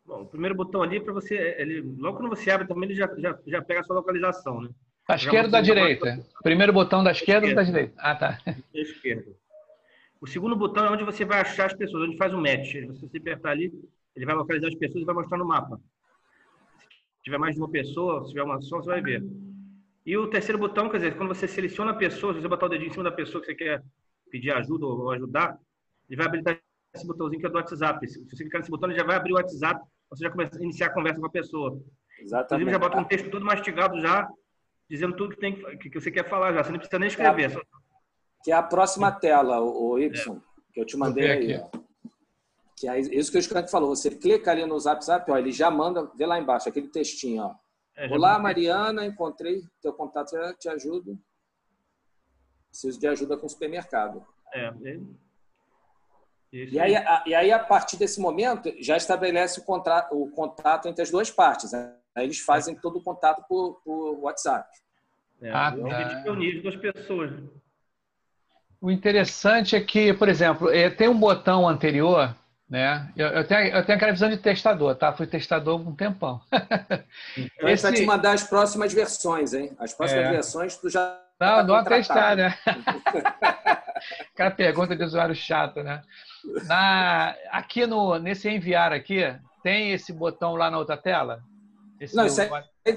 Bom, 0.04 0.20
o 0.20 0.26
primeiro 0.26 0.54
botão 0.54 0.82
ali, 0.82 1.00
para 1.00 1.14
você, 1.14 1.56
ele, 1.58 1.80
logo 1.98 2.18
quando 2.18 2.28
você 2.28 2.50
abre 2.50 2.68
também, 2.68 2.90
ele 2.90 2.94
já, 2.94 3.08
já, 3.16 3.38
já 3.46 3.62
pega 3.62 3.80
a 3.80 3.85
sua 3.85 3.96
localização, 3.96 4.61
né? 4.61 4.68
Da 5.09 5.14
esquerda 5.14 5.46
ou 5.46 5.52
da 5.52 5.61
direita? 5.62 6.20
Primeiro 6.42 6.72
botão 6.74 7.02
da 7.02 7.11
esquerda 7.11 7.46
ou 7.46 7.54
da 7.54 7.62
direita? 7.62 7.94
Ah, 7.96 8.14
tá. 8.14 8.38
Da 8.44 8.54
esquerda. 8.74 9.32
O 10.20 10.26
segundo 10.26 10.54
botão 10.54 10.85
é 10.85 10.90
onde 10.90 11.04
você 11.04 11.24
vai 11.24 11.40
achar 11.40 11.66
as 11.66 11.74
pessoas, 11.74 12.09
onde 12.09 12.18
faz 12.18 12.35
o 12.35 12.38
match. 12.38 12.72
Se 12.72 12.87
você 12.87 13.16
apertar 13.16 13.50
ali, 13.50 13.72
ele 14.14 14.26
vai 14.26 14.35
localizar 14.35 14.68
as 14.68 14.74
pessoas 14.74 15.02
e 15.02 15.06
vai 15.06 15.14
mostrar 15.14 15.38
no 15.38 15.46
mapa. 15.46 15.80
Se 17.16 17.22
tiver 17.24 17.38
mais 17.38 17.54
de 17.54 17.61
uma 17.61 17.70
pessoa, 17.70 18.24
se 18.24 18.30
tiver 18.30 18.42
uma 18.42 18.61
só, 18.61 18.76
você 18.76 18.90
vai 18.90 19.00
ver. 19.00 19.22
E 20.07 20.16
o 20.16 20.31
terceiro 20.31 20.57
botão, 20.57 20.88
quer 20.88 20.99
dizer, 20.99 21.16
quando 21.16 21.35
você 21.35 21.49
seleciona 21.49 21.90
a 21.90 21.95
pessoa, 21.95 22.33
se 22.33 22.40
você 22.40 22.47
botar 22.47 22.66
o 22.66 22.69
dedinho 22.69 22.90
em 22.90 22.92
cima 22.92 23.03
da 23.03 23.11
pessoa 23.11 23.40
que 23.40 23.49
você 23.49 23.55
quer 23.57 23.83
pedir 24.31 24.53
ajuda 24.53 24.87
ou 24.87 25.11
ajudar, 25.11 25.59
ele 26.09 26.16
vai 26.16 26.27
habilitar 26.27 26.61
esse 26.95 27.05
botãozinho 27.05 27.40
que 27.40 27.47
é 27.47 27.51
do 27.51 27.57
WhatsApp. 27.57 28.09
Se 28.09 28.25
você 28.25 28.45
clicar 28.45 28.61
nesse 28.61 28.71
botão, 28.71 28.88
ele 28.88 28.97
já 28.97 29.05
vai 29.05 29.16
abrir 29.16 29.33
o 29.33 29.35
WhatsApp, 29.35 29.85
você 30.09 30.23
já 30.23 30.31
começa 30.31 30.57
a 30.57 30.62
iniciar 30.62 30.87
a 30.87 30.95
conversa 30.95 31.19
com 31.19 31.27
a 31.27 31.31
pessoa. 31.31 31.83
Exatamente. 32.21 32.62
Inclusive, 32.62 32.71
já 32.71 32.79
bota 32.79 32.99
um 33.01 33.05
texto 33.05 33.31
todo 33.31 33.45
mastigado 33.45 34.01
já, 34.01 34.29
dizendo 34.88 35.16
tudo 35.16 35.35
que, 35.35 35.40
tem, 35.40 35.57
que, 35.79 35.90
que 35.90 36.01
você 36.01 36.12
quer 36.12 36.29
falar 36.29 36.53
já. 36.53 36.62
Você 36.62 36.71
não 36.71 36.79
precisa 36.79 36.99
nem 37.01 37.09
escrever. 37.09 37.42
É 37.42 37.47
a, 37.47 37.51
só... 37.51 37.61
Que 38.45 38.53
é 38.53 38.55
a 38.55 38.62
próxima 38.62 39.11
tela, 39.11 39.61
o, 39.61 39.99
Y, 39.99 40.07
é. 40.07 40.40
que 40.73 40.81
eu 40.81 40.85
te 40.85 40.97
mandei 40.97 41.31
aí. 41.33 41.61
Ó. 41.61 41.79
Que 42.77 42.88
é 42.88 43.01
isso 43.01 43.33
que 43.33 43.38
o 43.38 43.42
Scank 43.42 43.69
falou. 43.69 43.88
Você 43.88 44.11
clica 44.11 44.53
ali 44.53 44.64
no 44.64 44.81
WhatsApp, 44.81 45.29
ó, 45.33 45.37
ele 45.37 45.51
já 45.51 45.69
manda, 45.69 46.09
vê 46.14 46.27
lá 46.27 46.38
embaixo, 46.38 46.69
aquele 46.69 46.87
textinho, 46.87 47.42
ó. 47.42 47.65
É, 47.96 48.12
Olá, 48.12 48.38
Mariana, 48.38 49.06
encontrei 49.06 49.64
teu 49.80 49.92
contato, 49.92 50.32
já 50.32 50.52
te 50.52 50.68
ajudo. 50.68 51.18
Preciso 52.68 53.00
de 53.00 53.06
ajuda 53.06 53.38
com 53.38 53.46
o 53.46 53.48
supermercado. 53.48 54.22
É, 54.52 54.70
e, 56.52 56.78
aí, 56.78 56.94
a, 56.94 57.24
e 57.26 57.35
aí, 57.35 57.50
a 57.50 57.59
partir 57.59 57.96
desse 57.96 58.20
momento, 58.20 58.70
já 58.80 58.98
estabelece 58.98 59.61
o, 59.61 59.64
contrato, 59.64 60.12
o 60.12 60.30
contato 60.30 60.88
entre 60.88 61.02
as 61.02 61.11
duas 61.11 61.30
partes. 61.30 61.72
Né? 61.72 61.94
Aí 62.14 62.24
eles 62.24 62.38
fazem 62.40 62.74
é. 62.74 62.78
todo 62.78 62.98
o 62.98 63.02
contato 63.02 63.42
por, 63.48 63.80
por 63.82 64.18
WhatsApp. 64.20 64.68
É, 65.40 65.50
ah, 65.50 65.72
tá. 65.72 66.30
o 66.30 66.35
nível 66.35 66.62
das 66.64 66.76
pessoas. 66.76 67.32
O 68.78 68.90
interessante 68.90 69.74
é 69.74 69.80
que, 69.80 70.12
por 70.12 70.28
exemplo, 70.28 70.70
é, 70.70 70.90
tem 70.90 71.09
um 71.09 71.18
botão 71.18 71.66
anterior 71.66 72.35
né? 72.68 73.09
Eu, 73.16 73.29
eu, 73.29 73.46
tenho, 73.46 73.74
eu 73.74 73.85
tenho 73.85 73.96
aquela 73.96 74.12
visão 74.12 74.29
de 74.29 74.37
testador, 74.37 74.94
tá? 74.96 75.12
Fui 75.12 75.26
testador 75.26 75.81
um 75.81 75.94
tempão. 75.94 76.40
Eu 77.59 77.68
Esse... 77.68 77.92
te 77.92 78.05
mandar 78.05 78.33
as 78.33 78.42
próximas 78.42 78.92
versões, 78.92 79.55
hein? 79.55 79.74
As 79.79 79.94
próximas 79.94 80.26
é. 80.26 80.31
versões 80.31 80.76
tu 80.76 80.90
já. 80.90 81.20
Não, 81.38 81.57
tá 81.57 81.62
não 81.62 81.85
testar, 81.85 82.37
né? 82.37 82.59
Aquela 84.35 84.50
pergunta 84.50 84.96
de 84.96 85.05
usuário 85.05 85.35
chato, 85.35 85.83
né? 85.83 86.02
Na, 86.64 87.37
aqui 87.50 87.87
no, 87.87 88.18
nesse 88.18 88.48
enviar 88.48 88.92
aqui, 88.92 89.22
tem 89.62 89.92
esse 89.92 90.12
botão 90.12 90.55
lá 90.55 90.70
na 90.70 90.79
outra 90.79 90.96
tela? 90.96 91.42
Esse 92.00 92.16
não, 92.16 92.26
isso 92.26 92.40
aí, 92.40 92.50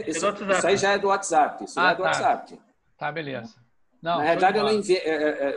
isso, 0.07 0.27
isso 0.27 0.67
aí, 0.67 0.77
já 0.77 0.93
é 0.93 0.97
do 0.97 1.07
WhatsApp. 1.07 1.63
Isso 1.63 1.79
ah, 1.79 1.91
é 1.91 1.95
do 1.95 2.03
tá. 2.03 2.09
WhatsApp. 2.09 2.59
Tá, 2.97 3.11
beleza. 3.11 3.55
Não, 4.01 4.17
na 4.17 4.25
verdade, 4.25 4.57
eu 4.57 4.63
não 4.63 4.73
enviei. 4.73 4.99
É, 4.99 5.53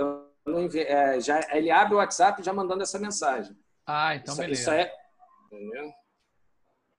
é, 0.77 1.15
é, 1.15 1.21
já, 1.21 1.41
ele 1.53 1.71
abre 1.71 1.95
o 1.95 1.99
WhatsApp 1.99 2.43
já 2.43 2.53
mandando 2.53 2.83
essa 2.83 2.99
mensagem. 2.99 3.57
Ah, 3.87 4.15
então 4.15 4.33
isso, 4.33 4.43
beleza. 4.43 4.61
Isso 4.61 4.71
é... 4.71 4.93
Entendeu? 5.47 5.93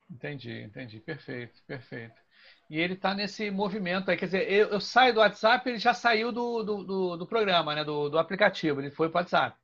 Entendi, 0.10 0.62
entendi. 0.62 1.00
Perfeito, 1.00 1.62
perfeito. 1.66 2.22
E 2.70 2.80
ele 2.80 2.94
está 2.94 3.14
nesse 3.14 3.50
movimento 3.50 4.10
aí. 4.10 4.18
Quer 4.18 4.26
dizer, 4.26 4.52
eu, 4.52 4.68
eu, 4.70 4.80
saio 4.80 5.14
do 5.14 5.20
WhatsApp, 5.20 5.68
ele 5.68 5.80
já 5.80 5.94
saiu 5.94 6.32
do, 6.32 6.64
do, 6.64 6.84
do, 6.84 7.18
do 7.18 7.28
programa, 7.28 7.76
né? 7.76 7.84
Do, 7.84 8.10
do, 8.10 8.18
aplicativo, 8.18 8.82
ele 8.82 8.92
foi 8.92 9.10
para 9.10 9.20
o 9.20 9.22
WhatsApp. 9.22 9.58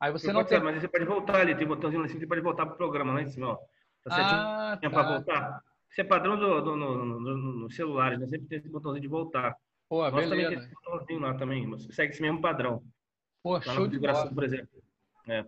Aí 0.00 0.12
você 0.12 0.32
não 0.32 0.44
tem. 0.44 0.60
Mas 0.60 0.80
você 0.80 0.88
pode 0.88 1.04
voltar 1.04 1.40
ali, 1.40 1.54
tem 1.54 1.66
um 1.66 1.70
botãozinho 1.70 2.00
lá 2.00 2.06
em 2.06 2.08
cima, 2.08 2.20
você 2.20 2.26
pode 2.26 2.40
voltar 2.40 2.66
para 2.66 2.74
o 2.74 2.78
programa 2.78 3.14
lá 3.14 3.22
em 3.22 3.28
cima, 3.28 3.48
ó. 3.48 3.58
Tá 4.04 4.72
ah, 4.72 4.76
tá. 4.76 4.90
para 4.90 5.02
voltar. 5.02 5.60
Isso 5.90 6.00
é 6.00 6.04
padrão 6.04 6.36
do, 6.36 6.60
do, 6.60 6.76
no, 6.76 7.20
no, 7.20 7.36
no 7.36 7.70
celular, 7.70 8.18
né? 8.18 8.26
Sempre 8.26 8.48
tem 8.48 8.58
esse 8.58 8.68
botãozinho 8.68 9.02
de 9.02 9.08
voltar. 9.08 9.56
Pô, 9.88 10.02
Nós 10.02 10.12
beleza. 10.12 10.30
também 10.30 10.48
tem 10.48 10.58
esse 10.58 10.74
botãozinho 10.74 11.20
lá 11.20 11.34
também. 11.34 11.70
Você 11.70 11.92
segue 11.92 12.12
esse 12.12 12.20
mesmo 12.20 12.40
padrão. 12.40 12.82
Pô, 13.42 13.60
show 13.60 13.86
de 13.86 13.98
bola. 13.98 14.32
por 14.32 14.44
exemplo. 14.44 14.82
É. 15.28 15.44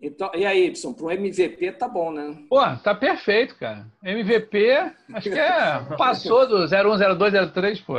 Então, 0.00 0.30
e 0.34 0.46
aí, 0.46 0.66
Y, 0.68 0.94
para 0.94 1.04
o 1.04 1.10
MVP 1.10 1.72
tá 1.72 1.86
bom, 1.86 2.10
né? 2.10 2.34
Pô, 2.48 2.60
tá 2.82 2.94
perfeito, 2.94 3.54
cara. 3.56 3.86
MVP, 4.02 4.70
acho 5.12 5.30
que 5.30 5.38
é, 5.38 5.78
passou 5.98 6.48
do 6.48 6.64
01, 6.64 7.16
02, 7.16 7.50
03, 7.52 7.80
pô. 7.82 7.94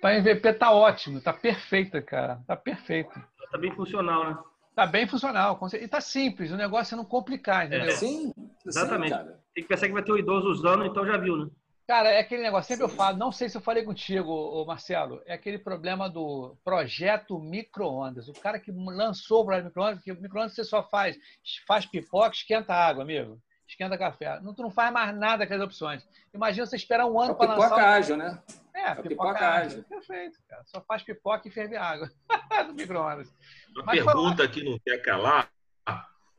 Para 0.00 0.16
MVP 0.16 0.54
tá 0.54 0.72
ótimo, 0.72 1.20
tá 1.20 1.32
perfeito, 1.32 2.00
cara. 2.02 2.40
Tá 2.46 2.56
perfeito. 2.56 3.12
Tá 3.52 3.58
bem 3.58 3.70
funcional, 3.72 4.30
né? 4.30 4.38
Tá 4.74 4.86
bem 4.86 5.06
funcional. 5.06 5.60
E 5.74 5.88
tá 5.88 6.00
simples, 6.00 6.50
o 6.52 6.56
negócio 6.56 6.94
é 6.94 6.96
não 6.96 7.04
complicar, 7.04 7.66
entendeu? 7.66 7.88
É. 7.88 7.90
Sim, 7.90 8.32
exatamente. 8.64 9.14
Sim, 9.14 9.24
Tem 9.54 9.62
que 9.64 9.68
pensar 9.68 9.86
que 9.88 9.92
vai 9.92 10.02
ter 10.02 10.12
o 10.12 10.18
idoso 10.18 10.48
usando, 10.48 10.86
então 10.86 11.04
já 11.04 11.18
viu, 11.18 11.36
né? 11.36 11.50
Cara, 11.90 12.08
é 12.08 12.20
aquele 12.20 12.44
negócio, 12.44 12.68
sempre 12.68 12.86
Sim. 12.86 12.92
eu 12.92 12.96
falo, 12.96 13.18
não 13.18 13.32
sei 13.32 13.48
se 13.48 13.56
eu 13.56 13.60
falei 13.60 13.82
contigo, 13.82 14.64
Marcelo, 14.64 15.20
é 15.26 15.34
aquele 15.34 15.58
problema 15.58 16.08
do 16.08 16.56
projeto 16.62 17.36
micro-ondas. 17.40 18.28
O 18.28 18.32
cara 18.32 18.60
que 18.60 18.70
lançou 18.70 19.42
o 19.42 19.44
projeto 19.44 19.64
micro-ondas, 19.64 20.04
que 20.04 20.12
o 20.12 20.22
micro-ondas 20.22 20.54
você 20.54 20.62
só 20.62 20.84
faz, 20.84 21.18
faz 21.66 21.86
pipoca, 21.86 22.30
esquenta 22.36 22.72
água, 22.72 23.02
amigo. 23.02 23.42
Esquenta 23.66 23.98
café. 23.98 24.38
Não, 24.40 24.54
tu 24.54 24.62
não 24.62 24.70
faz 24.70 24.92
mais 24.92 25.12
nada 25.16 25.44
com 25.44 25.52
as 25.52 25.60
opções. 25.60 26.08
Imagina 26.32 26.64
você 26.64 26.76
esperar 26.76 27.06
um 27.06 27.20
ano 27.20 27.32
é 27.32 27.34
para 27.34 27.54
lançar. 27.54 27.70
Pipoca 27.70 27.88
ágil, 27.88 28.16
né? 28.16 28.42
É, 28.72 28.80
é 28.82 28.94
pipoca, 28.94 29.08
pipoca 29.08 29.48
ágil. 29.48 29.82
Perfeito, 29.82 30.38
cara. 30.48 30.62
Só 30.66 30.80
faz 30.82 31.02
pipoca 31.02 31.48
e 31.48 31.50
ferve 31.50 31.76
água 31.76 32.08
do 32.68 32.72
micro-ondas. 32.72 33.34
Uma 33.74 33.86
Mas 33.86 34.04
pergunta 34.04 34.46
que 34.46 34.62
não 34.62 34.78
quer 34.78 34.98
calar 34.98 35.50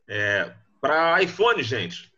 é 0.08 0.50
para 0.80 1.22
iPhone, 1.22 1.62
gente. 1.62 2.10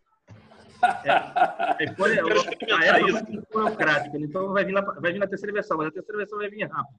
É, 1.05 1.85
iPhone 1.85 2.15
é, 2.15 2.21
a 2.21 2.97
Apple 2.97 3.17
é 3.17 3.41
burocrática, 3.53 4.19
então 4.19 4.53
vai 4.53 4.65
vir, 4.65 4.73
na, 4.73 4.81
vai 4.81 5.13
vir 5.13 5.19
na 5.19 5.27
terceira 5.27 5.53
versão, 5.53 5.77
mas 5.77 5.89
a 5.89 5.91
terceira 5.91 6.19
versão 6.19 6.39
vai 6.39 6.49
vir 6.49 6.65
rápido. 6.65 6.99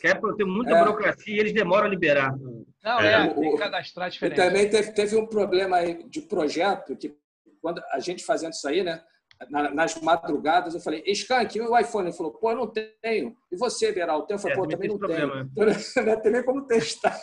Que 0.00 0.06
a 0.06 0.12
Apple 0.12 0.36
tem 0.36 0.46
muita 0.46 0.72
é. 0.72 0.78
burocracia 0.78 1.34
e 1.34 1.38
eles 1.38 1.52
demoram 1.52 1.86
a 1.86 1.88
liberar. 1.88 2.34
Não, 2.82 3.00
é, 3.00 3.26
é 3.26 3.34
tem 3.34 3.50
que 3.52 3.58
cadastrar 3.58 4.10
diferente. 4.10 4.38
E 4.38 4.42
também 4.42 4.70
teve, 4.70 4.92
teve 4.92 5.16
um 5.16 5.26
problema 5.26 5.78
aí 5.78 6.04
de 6.08 6.22
projeto, 6.22 6.96
que 6.96 7.14
quando 7.60 7.82
a 7.92 7.98
gente 7.98 8.24
fazendo 8.24 8.52
isso 8.52 8.66
aí, 8.68 8.82
né? 8.82 9.02
nas 9.48 9.94
madrugadas, 10.00 10.74
eu 10.74 10.80
falei, 10.80 11.02
Skank, 11.06 11.58
o 11.60 11.78
iPhone? 11.78 12.08
Ele 12.08 12.16
falou, 12.16 12.32
pô, 12.32 12.50
eu 12.50 12.56
não 12.56 12.66
tenho. 12.66 13.34
E 13.50 13.56
você, 13.56 13.90
Beral, 13.90 14.26
tem? 14.26 14.34
Eu 14.34 14.38
falei, 14.38 14.54
é, 14.54 14.60
pô, 14.60 14.68
também 14.68 14.88
não 14.88 14.98
problema. 14.98 15.32
tenho. 15.32 15.70
Então, 15.70 16.04
não 16.04 16.20
tem 16.20 16.32
nem 16.32 16.44
como 16.44 16.66
testar. 16.66 17.18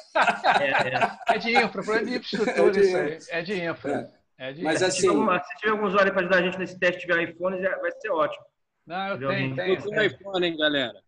É, 0.59 0.87
é. 0.89 1.35
é 1.35 1.37
de 1.37 1.51
infra, 1.51 1.83
problema 1.83 2.05
de 2.05 2.17
infraestrutura 2.17 2.69
é 2.69 2.71
de 2.71 2.79
isso 2.79 2.97
aí. 2.97 3.17
É 3.29 3.41
de 3.43 3.63
infra. 3.63 4.16
É. 4.37 4.49
é 4.49 4.53
de 4.53 4.63
Mas 4.63 4.75
infra. 4.75 4.87
assim... 4.87 5.41
Se 5.43 5.57
tiver 5.57 5.71
algum 5.71 5.85
usuário 5.85 6.11
para 6.11 6.21
ajudar 6.21 6.37
a 6.37 6.41
gente 6.41 6.59
nesse 6.59 6.79
teste, 6.79 7.01
tiver 7.01 7.29
iPhone, 7.29 7.61
vai 7.61 7.91
ser 7.91 8.09
ótimo. 8.09 8.45
Não, 8.85 9.07
eu 9.09 9.29
tenho, 9.29 9.55
tenho. 9.55 9.75
Eu 9.75 9.89
tenho 9.89 10.03
iPhone, 10.03 10.47
hein, 10.47 10.57
galera. 10.57 11.01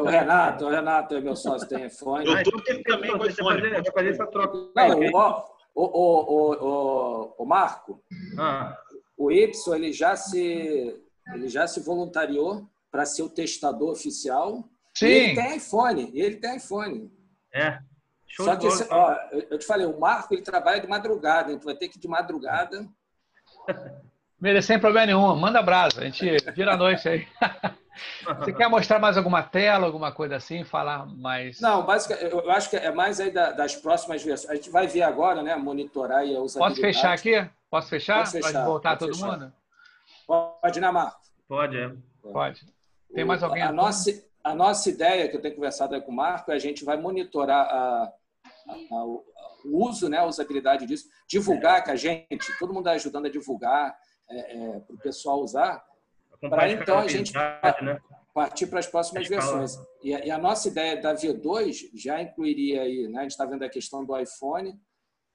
O 0.00 0.04
Renato, 0.04 0.66
o 0.66 0.70
Renato 0.70 1.14
é 1.16 1.20
meu 1.20 1.34
sócio, 1.34 1.68
tem 1.68 1.86
iPhone. 1.86 2.24
Eu 2.24 2.42
tô 2.44 2.62
também 2.84 3.10
com 3.18 3.26
iPhone. 3.26 3.60
Fazer, 3.60 3.92
fazer 3.92 4.08
essa 4.10 4.26
troca. 4.28 4.56
Não, 4.76 5.00
o, 5.00 5.44
o, 5.74 5.84
o, 5.84 6.54
o, 6.54 7.34
o 7.38 7.44
Marco, 7.44 8.00
ah 8.38 8.76
o 9.22 9.30
Y 9.30 9.74
ele 9.74 9.92
já 9.92 10.16
se 10.16 11.00
ele 11.32 11.48
já 11.48 11.66
se 11.68 11.80
voluntariou 11.80 12.68
para 12.90 13.06
ser 13.06 13.22
o 13.22 13.28
testador 13.28 13.92
oficial. 13.92 14.68
Sim. 14.96 15.06
E 15.06 15.10
ele 15.10 15.34
tem 15.34 15.56
iPhone. 15.56 16.10
E 16.12 16.20
ele 16.20 16.36
tem 16.36 16.56
iPhone. 16.56 17.10
É. 17.54 17.78
Show 18.32 18.46
Só 18.46 18.56
que, 18.56 18.66
esse, 18.66 18.86
ó, 18.90 19.14
eu 19.30 19.58
te 19.58 19.66
falei, 19.66 19.86
o 19.86 20.00
Marco 20.00 20.32
ele 20.32 20.40
trabalha 20.40 20.80
de 20.80 20.86
madrugada, 20.86 21.52
então 21.52 21.66
vai 21.66 21.74
ter 21.74 21.88
que 21.88 21.98
ir 21.98 22.00
de 22.00 22.08
madrugada. 22.08 22.88
Beleza, 24.40 24.68
sem 24.68 24.80
problema 24.80 25.06
nenhum. 25.06 25.36
Manda 25.36 25.62
brasa, 25.62 26.00
a 26.00 26.04
gente 26.04 26.24
vira 26.54 26.72
a 26.72 26.76
noite 26.76 27.06
aí. 27.08 27.28
Você 28.38 28.54
quer 28.54 28.68
mostrar 28.68 28.98
mais 28.98 29.18
alguma 29.18 29.42
tela, 29.42 29.84
alguma 29.84 30.10
coisa 30.10 30.36
assim, 30.36 30.64
falar 30.64 31.06
mais? 31.06 31.60
Não, 31.60 31.84
basicamente, 31.84 32.32
eu 32.32 32.50
acho 32.50 32.70
que 32.70 32.76
é 32.76 32.90
mais 32.90 33.20
aí 33.20 33.30
das 33.30 33.76
próximas 33.76 34.24
versões. 34.24 34.50
A 34.50 34.54
gente 34.54 34.70
vai 34.70 34.86
ver 34.86 35.02
agora, 35.02 35.42
né? 35.42 35.54
Monitorar 35.54 36.26
e 36.26 36.34
a 36.34 36.40
usabilidade. 36.40 36.80
Posso 36.80 36.80
fechar 36.80 37.12
aqui? 37.12 37.50
Posso 37.70 37.88
fechar? 37.90 38.18
Pode, 38.18 38.30
fechar, 38.30 38.52
pode 38.52 38.64
voltar 38.64 38.88
pode 38.96 38.98
todo 39.00 39.14
fechar. 39.14 39.38
mundo? 39.38 39.52
Pode, 40.26 40.80
né, 40.80 40.90
Marco? 40.90 41.20
Pode, 41.46 41.78
é. 41.78 41.92
Pode. 42.32 42.66
Tem 43.14 43.24
mais 43.24 43.42
alguém? 43.42 43.62
A 43.62 43.70
nossa, 43.70 44.10
a 44.42 44.54
nossa 44.54 44.88
ideia, 44.88 45.28
que 45.28 45.36
eu 45.36 45.40
tenho 45.40 45.54
conversado 45.54 45.94
aí 45.94 46.00
com 46.00 46.10
o 46.10 46.16
Marco, 46.16 46.50
é 46.50 46.54
a 46.54 46.58
gente 46.58 46.84
vai 46.84 46.96
monitorar 46.96 47.66
a, 47.66 47.70
a, 47.70 48.04
a, 48.04 48.12
o 48.90 49.24
uso, 49.64 50.08
né, 50.08 50.18
a 50.18 50.26
usabilidade 50.26 50.86
disso, 50.86 51.08
divulgar 51.28 51.84
com 51.84 51.90
a 51.90 51.96
gente, 51.96 52.58
todo 52.58 52.72
mundo 52.72 52.88
ajudando 52.88 53.26
a 53.26 53.30
divulgar 53.30 53.96
é, 54.30 54.56
é, 54.56 54.80
para 54.80 54.94
o 54.94 54.98
pessoal 54.98 55.40
usar, 55.40 55.84
para 56.40 56.68
então 56.70 56.98
a 56.98 57.06
gente 57.06 57.32
né? 57.34 58.00
partir 58.34 58.66
para 58.66 58.80
as 58.80 58.86
próximas 58.86 59.28
versões. 59.28 59.78
E 60.02 60.14
a, 60.14 60.24
e 60.24 60.30
a, 60.30 60.38
nossa 60.38 60.68
ideia 60.68 61.00
da 61.00 61.14
V2 61.14 61.90
já 61.94 62.20
incluiria 62.20 62.82
aí, 62.82 63.08
né, 63.08 63.20
a 63.20 63.22
gente 63.22 63.32
está 63.32 63.44
vendo 63.44 63.62
a 63.62 63.68
questão 63.68 64.04
do 64.04 64.18
iPhone, 64.18 64.78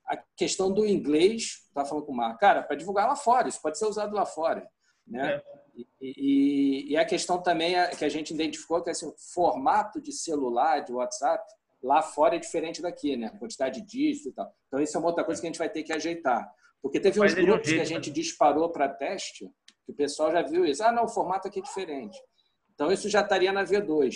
a 0.06 0.18
questão 0.36 0.72
do 0.72 0.86
inglês, 0.86 1.66
estava 1.68 1.88
falando 1.88 2.06
com 2.06 2.12
o 2.12 2.16
Marco, 2.16 2.40
cara, 2.40 2.63
para 2.63 2.76
divulgar 2.76 3.08
lá 3.08 3.16
fora, 3.16 3.48
isso 3.48 3.62
pode 3.62 3.78
ser 3.78 3.86
usado 3.86 4.16
lá 4.16 4.26
fora. 4.26 4.68
Né? 5.06 5.36
É. 5.36 5.44
E, 5.76 5.88
e, 6.02 6.92
e, 6.94 6.98
a 6.98 7.06
questão 7.06 7.42
também 7.42 7.76
é, 7.76 7.88
que 7.90 8.04
a 8.04 8.10
gente 8.10 8.34
identificou 8.34 8.82
que 8.82 8.90
assim, 8.90 9.08
o 9.08 9.16
formato 9.34 10.02
de 10.02 10.12
celular, 10.12 10.80
de 10.80 10.92
WhatsApp, 10.92 11.44
lá 11.82 12.02
fora 12.02 12.36
é 12.36 12.40
diferente 12.40 12.82
daqui, 12.82 13.16
né? 13.16 13.28
A 13.28 13.38
quantidade 13.38 13.82
de 13.82 13.88
dígitos 13.88 14.32
e 14.32 14.32
tal. 14.34 14.52
Então, 14.68 14.80
isso 14.80 14.96
é 14.98 15.00
uma 15.00 15.10
outra 15.10 15.24
coisa 15.24 15.40
que 15.40 15.48
a 15.48 15.50
gente 15.50 15.60
vai 15.60 15.70
ter 15.70 15.84
que 15.84 15.94
ajeitar. 15.94 16.50
Porque 16.82 17.00
teve 17.00 17.20
uns 17.20 17.34
grupos 17.34 17.72
que 17.72 17.80
a 17.80 17.86
gente 17.86 18.12
disparou 18.12 18.70
para 18.70 18.88
teste, 18.88 19.50
que 19.86 19.92
o 19.92 19.96
pessoal 19.96 20.32
já 20.32 20.42
viu 20.42 20.66
isso. 20.66 20.84
Ah, 20.84 20.92
não, 20.92 21.06
o 21.06 21.10
formato 21.10 21.48
aqui 21.48 21.60
é 21.60 21.63
diferente. 21.63 22.18
Então, 22.74 22.92
isso 22.92 23.10
já 23.10 23.22
estaria 23.22 23.52
na 23.52 23.63
V2, 23.63 24.16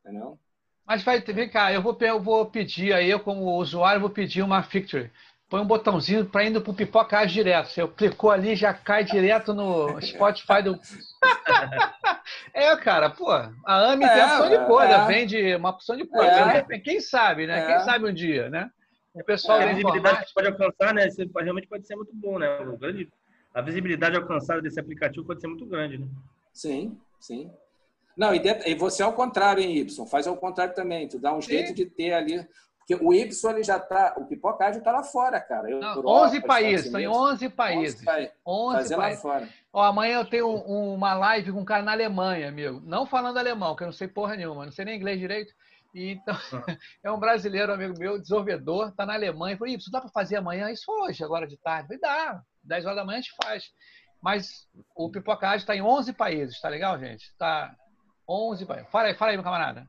entendeu? 0.00 0.38
Mas 0.86 1.02
vai, 1.02 1.20
vem 1.20 1.50
cá, 1.50 1.70
eu 1.70 1.82
vou, 1.82 1.96
eu 2.00 2.18
vou 2.18 2.46
pedir 2.46 2.94
aí, 2.94 3.10
eu 3.10 3.20
como 3.20 3.56
usuário, 3.56 4.00
vou 4.00 4.08
pedir 4.08 4.42
uma 4.42 4.62
feature 4.62 5.12
põe 5.48 5.60
um 5.60 5.66
botãozinho 5.66 6.26
para 6.26 6.44
indo 6.44 6.60
para 6.60 6.70
o 6.70 6.74
pipoca 6.74 7.24
direto. 7.24 7.68
Você 7.68 7.86
clicou 7.88 8.30
ali, 8.30 8.54
já 8.54 8.74
cai 8.74 9.04
direto 9.04 9.54
no 9.54 10.00
Spotify 10.00 10.62
do. 10.62 10.78
é, 12.52 12.76
cara, 12.76 13.10
pô, 13.10 13.30
a 13.30 13.92
AMI 13.92 14.04
é, 14.04 14.08
tem 14.08 14.22
uma 14.22 14.34
opção 14.34 14.50
de 14.50 14.66
coisa, 14.66 14.92
é. 14.92 15.06
vende 15.06 15.54
uma 15.56 15.70
opção 15.70 15.96
de 15.96 16.06
coisa. 16.06 16.32
É. 16.32 16.78
Quem 16.78 17.00
sabe, 17.00 17.46
né? 17.46 17.64
Quem 17.66 17.74
é. 17.76 17.80
sabe 17.80 18.08
um 18.08 18.12
dia, 18.12 18.50
né? 18.50 18.70
O 19.14 19.24
pessoal. 19.24 19.60
É, 19.60 19.64
a 19.64 19.72
visibilidade 19.72 20.26
que 20.26 20.34
pode 20.34 20.48
alcançar, 20.48 20.94
né? 20.94 21.08
realmente 21.40 21.66
pode 21.66 21.86
ser 21.86 21.96
muito 21.96 22.14
bom, 22.14 22.38
né? 22.38 22.46
A 23.54 23.62
visibilidade 23.62 24.16
alcançada 24.16 24.60
desse 24.60 24.78
aplicativo 24.78 25.26
pode 25.26 25.40
ser 25.40 25.48
muito 25.48 25.66
grande, 25.66 25.98
né? 25.98 26.06
Sim, 26.52 26.98
sim. 27.18 27.50
Não, 28.16 28.34
e, 28.34 28.74
você 28.74 29.02
ao 29.02 29.12
contrário, 29.12 29.62
hein, 29.62 29.78
Y? 29.78 30.06
Faz 30.06 30.26
ao 30.26 30.36
contrário 30.36 30.74
também. 30.74 31.08
Tu 31.08 31.18
dá 31.18 31.32
um 31.32 31.40
sim. 31.40 31.52
jeito 31.52 31.72
de 31.72 31.86
ter 31.86 32.12
ali 32.12 32.44
porque 32.88 33.04
o 33.04 33.12
Y 33.12 33.50
ele 33.50 33.62
já 33.62 33.76
está, 33.76 34.14
o 34.16 34.24
pipocádio 34.24 34.78
está 34.78 34.90
lá 34.90 35.02
fora, 35.02 35.38
cara. 35.38 35.70
Eu, 35.70 35.78
Não, 35.78 35.96
Europa, 35.96 36.26
11 36.28 36.40
países, 36.40 36.86
estão 36.86 36.98
em 36.98 37.06
11 37.06 37.48
países. 37.50 38.06
11, 38.06 38.32
11 38.46 38.96
países. 38.96 39.22
Lá 39.24 39.30
fora. 39.30 39.48
Ó, 39.70 39.82
amanhã 39.82 40.14
eu 40.14 40.24
tenho 40.24 40.48
uma 40.48 41.12
live 41.12 41.52
com 41.52 41.60
um 41.60 41.64
cara 41.66 41.82
na 41.82 41.92
Alemanha, 41.92 42.48
amigo. 42.48 42.80
Não 42.82 43.04
falando 43.04 43.36
alemão, 43.36 43.76
que 43.76 43.82
eu 43.82 43.88
não 43.88 43.92
sei 43.92 44.08
porra 44.08 44.36
nenhuma, 44.36 44.64
não 44.64 44.72
sei 44.72 44.86
nem 44.86 44.96
inglês 44.96 45.18
direito. 45.18 45.52
Então, 45.94 46.34
é 47.04 47.12
um 47.12 47.18
brasileiro, 47.18 47.74
amigo 47.74 47.98
meu, 47.98 48.18
desenvolvedor, 48.18 48.88
está 48.88 49.04
na 49.04 49.12
Alemanha. 49.12 49.58
Falei, 49.58 49.74
isso 49.74 49.90
dá 49.90 50.00
para 50.00 50.08
fazer 50.08 50.36
amanhã? 50.36 50.70
Isso 50.70 50.90
hoje, 50.90 51.22
agora 51.22 51.46
de 51.46 51.58
tarde. 51.58 51.88
Falei, 51.88 52.00
dá. 52.00 52.40
10 52.64 52.86
horas 52.86 52.96
da 52.96 53.04
manhã 53.04 53.18
a 53.18 53.20
gente 53.20 53.34
faz. 53.42 53.64
Mas 54.22 54.66
o 54.96 55.10
Pipocádio 55.10 55.58
está 55.58 55.76
em 55.76 55.82
11 55.82 56.14
países, 56.14 56.58
tá 56.58 56.70
legal, 56.70 56.98
gente? 56.98 57.24
Está 57.24 57.74
11 58.26 58.64
países. 58.64 58.90
Fala 58.90 59.08
aí, 59.08 59.14
fala 59.14 59.30
aí, 59.32 59.36
meu 59.36 59.44
camarada. 59.44 59.86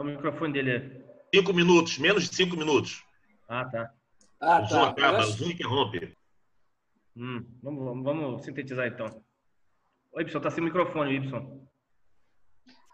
O 0.00 0.04
microfone 0.04 0.54
dele 0.54 0.70
é. 0.70 1.36
Cinco 1.36 1.52
minutos, 1.52 1.98
menos 1.98 2.26
de 2.26 2.34
cinco 2.34 2.56
minutos. 2.56 3.04
Ah, 3.46 3.66
tá. 3.66 3.92
Ah, 4.40 4.62
o 4.62 4.66
Zoom 4.66 4.80
tá. 4.80 4.88
acaba, 4.88 5.18
o 5.18 5.24
Zoom 5.24 5.50
interrompe. 5.50 6.16
Hum, 7.14 7.44
vamos, 7.62 8.02
vamos 8.02 8.42
sintetizar 8.42 8.86
então. 8.86 9.22
O 10.10 10.18
Y 10.18 10.40
tá 10.40 10.50
sem 10.50 10.64
microfone, 10.64 11.16
Y. 11.16 11.60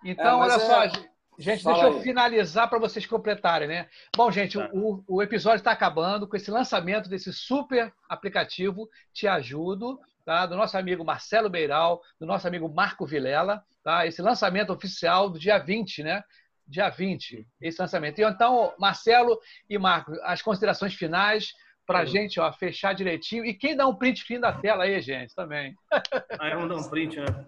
Então, 0.05 0.43
é, 0.43 0.47
olha 0.47 0.59
só, 0.59 0.83
é... 0.83 0.91
gente, 1.39 1.63
Fala 1.63 1.77
deixa 1.77 1.91
eu 1.91 1.97
aí. 1.99 2.03
finalizar 2.03 2.69
para 2.69 2.81
vocês 2.81 3.07
completarem, 3.07 3.69
né? 3.69 3.89
Bom, 4.17 4.29
gente, 4.33 4.59
tá. 4.59 4.69
o, 4.75 5.05
o 5.07 5.23
episódio 5.23 5.59
está 5.59 5.71
acabando 5.71 6.27
com 6.27 6.35
esse 6.35 6.51
lançamento 6.51 7.09
desse 7.09 7.33
super 7.33 7.95
aplicativo 8.09 8.91
Te 9.13 9.29
Ajudo, 9.29 10.01
tá? 10.25 10.45
do 10.45 10.57
nosso 10.57 10.77
amigo 10.77 11.05
Marcelo 11.05 11.49
Beiral, 11.49 12.03
do 12.19 12.27
nosso 12.27 12.49
amigo 12.49 12.69
Marco 12.69 13.07
Vilela, 13.07 13.65
tá? 13.85 14.05
esse 14.05 14.21
lançamento 14.21 14.73
oficial 14.73 15.31
do 15.31 15.39
dia 15.39 15.57
20, 15.57 16.03
né? 16.03 16.25
Dia 16.67 16.89
20, 16.89 17.47
esse 17.61 17.81
lançamento. 17.81 18.19
E 18.19 18.25
então, 18.25 18.75
Marcelo 18.79 19.39
e 19.69 19.79
Marco, 19.79 20.13
as 20.23 20.43
considerações 20.43 20.95
finais 20.95 21.53
para 21.87 22.01
a 22.01 22.05
gente 22.05 22.41
ó, 22.41 22.53
fechar 22.53 22.93
direitinho. 22.95 23.45
E 23.45 23.55
quem 23.55 23.77
dá 23.77 23.87
um 23.87 23.95
print 23.95 24.25
fim 24.25 24.41
da 24.41 24.53
tela 24.53 24.85
aí, 24.85 25.01
gente, 25.01 25.35
também. 25.35 25.75
Ah, 26.39 26.51
vamos 26.55 26.69
dar 26.69 26.77
um 26.77 26.91
print, 26.91 27.21
né? 27.21 27.47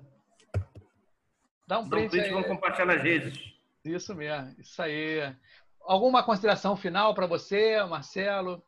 Dá 1.67 1.79
um 1.81 1.89
print, 1.89 2.03
dá 2.03 2.07
um 2.07 2.09
print 2.09 2.25
aí. 2.25 2.31
vamos 2.31 2.47
compartilhar 2.47 2.87
nas 2.87 3.03
redes. 3.03 3.53
Isso 3.85 4.15
mesmo, 4.15 4.55
isso 4.59 4.81
aí. 4.81 5.35
Alguma 5.83 6.23
consideração 6.23 6.77
final 6.77 7.15
para 7.15 7.27
você, 7.27 7.83
Marcelo? 7.85 8.63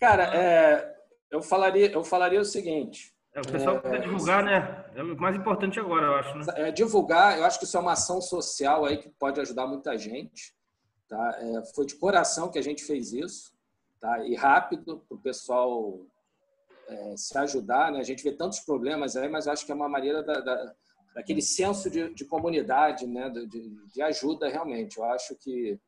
Cara, 0.00 0.34
é, 0.34 0.96
eu, 1.30 1.40
falaria, 1.40 1.90
eu 1.90 2.04
falaria 2.04 2.40
o 2.40 2.44
seguinte. 2.44 3.13
É, 3.34 3.40
o 3.40 3.50
pessoal 3.50 3.80
precisa 3.80 4.02
divulgar, 4.02 4.44
né? 4.44 4.84
É 4.94 5.02
o 5.02 5.20
mais 5.20 5.34
importante 5.34 5.80
agora, 5.80 6.06
eu 6.06 6.14
acho. 6.14 6.38
Né? 6.38 6.44
É, 6.56 6.70
divulgar, 6.70 7.36
eu 7.36 7.44
acho 7.44 7.58
que 7.58 7.64
isso 7.64 7.76
é 7.76 7.80
uma 7.80 7.92
ação 7.92 8.20
social 8.20 8.84
aí 8.84 8.96
que 8.96 9.08
pode 9.08 9.40
ajudar 9.40 9.66
muita 9.66 9.98
gente. 9.98 10.54
Tá? 11.08 11.36
É, 11.40 11.64
foi 11.74 11.84
de 11.84 11.96
coração 11.96 12.48
que 12.48 12.58
a 12.58 12.62
gente 12.62 12.84
fez 12.84 13.12
isso, 13.12 13.52
tá? 14.00 14.24
E 14.24 14.36
rápido 14.36 15.04
para 15.08 15.16
o 15.16 15.20
pessoal 15.20 16.00
é, 16.88 17.16
se 17.16 17.36
ajudar, 17.38 17.90
né? 17.90 17.98
A 17.98 18.04
gente 18.04 18.22
vê 18.22 18.30
tantos 18.30 18.60
problemas 18.60 19.16
aí, 19.16 19.28
mas 19.28 19.48
acho 19.48 19.66
que 19.66 19.72
é 19.72 19.74
uma 19.74 19.88
maneira 19.88 20.22
da, 20.22 20.40
da 20.40 20.74
daquele 21.14 21.40
senso 21.40 21.88
de, 21.88 22.12
de 22.12 22.24
comunidade, 22.24 23.06
né? 23.06 23.30
De, 23.30 23.46
de, 23.46 24.02
ajuda 24.02 24.48
realmente. 24.48 24.98
Eu 24.98 25.04
acho 25.04 25.36
que 25.36 25.78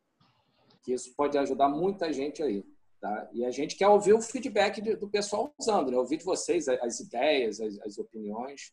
que 0.83 0.93
isso 0.93 1.13
pode 1.17 1.37
ajudar 1.37 1.69
muita 1.69 2.13
gente 2.13 2.41
aí. 2.45 2.65
Tá? 3.07 3.29
E 3.33 3.45
a 3.45 3.51
gente 3.53 3.77
quer 3.77 3.87
ouvir 3.87 4.15
o 4.15 4.21
feedback 4.21 4.81
do 4.97 5.09
pessoal 5.09 5.55
usando, 5.57 5.93
né? 5.93 5.97
ouvir 5.97 6.17
de 6.17 6.25
vocês 6.25 6.67
as 6.67 6.99
ideias, 6.99 7.61
as, 7.61 7.79
as 7.79 7.99
opiniões 7.99 8.73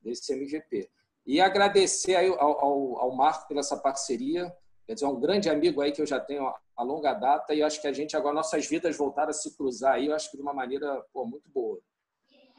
desse 0.00 0.32
MVP. 0.32 0.88
E 1.26 1.38
agradecer 1.38 2.16
aí 2.16 2.28
ao, 2.28 2.40
ao, 2.40 2.98
ao, 2.98 3.14
Marco 3.14 3.46
pela 3.46 3.60
essa 3.60 3.76
parceria. 3.76 4.50
Quer 4.86 4.94
dizer, 4.94 5.04
é 5.04 5.08
um 5.08 5.20
grande 5.20 5.50
amigo 5.50 5.82
aí 5.82 5.92
que 5.92 6.00
eu 6.00 6.06
já 6.06 6.18
tenho 6.18 6.50
a 6.76 6.82
longa 6.82 7.12
data 7.12 7.52
e 7.52 7.62
acho 7.62 7.80
que 7.80 7.86
a 7.86 7.92
gente 7.92 8.16
agora, 8.16 8.34
nossas 8.34 8.66
vidas 8.66 8.96
voltaram 8.96 9.30
a 9.30 9.34
se 9.34 9.54
cruzar 9.54 9.94
aí, 9.94 10.06
eu 10.06 10.14
acho 10.14 10.30
que 10.30 10.36
de 10.36 10.42
uma 10.42 10.54
maneira 10.54 11.04
pô, 11.12 11.26
muito 11.26 11.48
boa. 11.50 11.78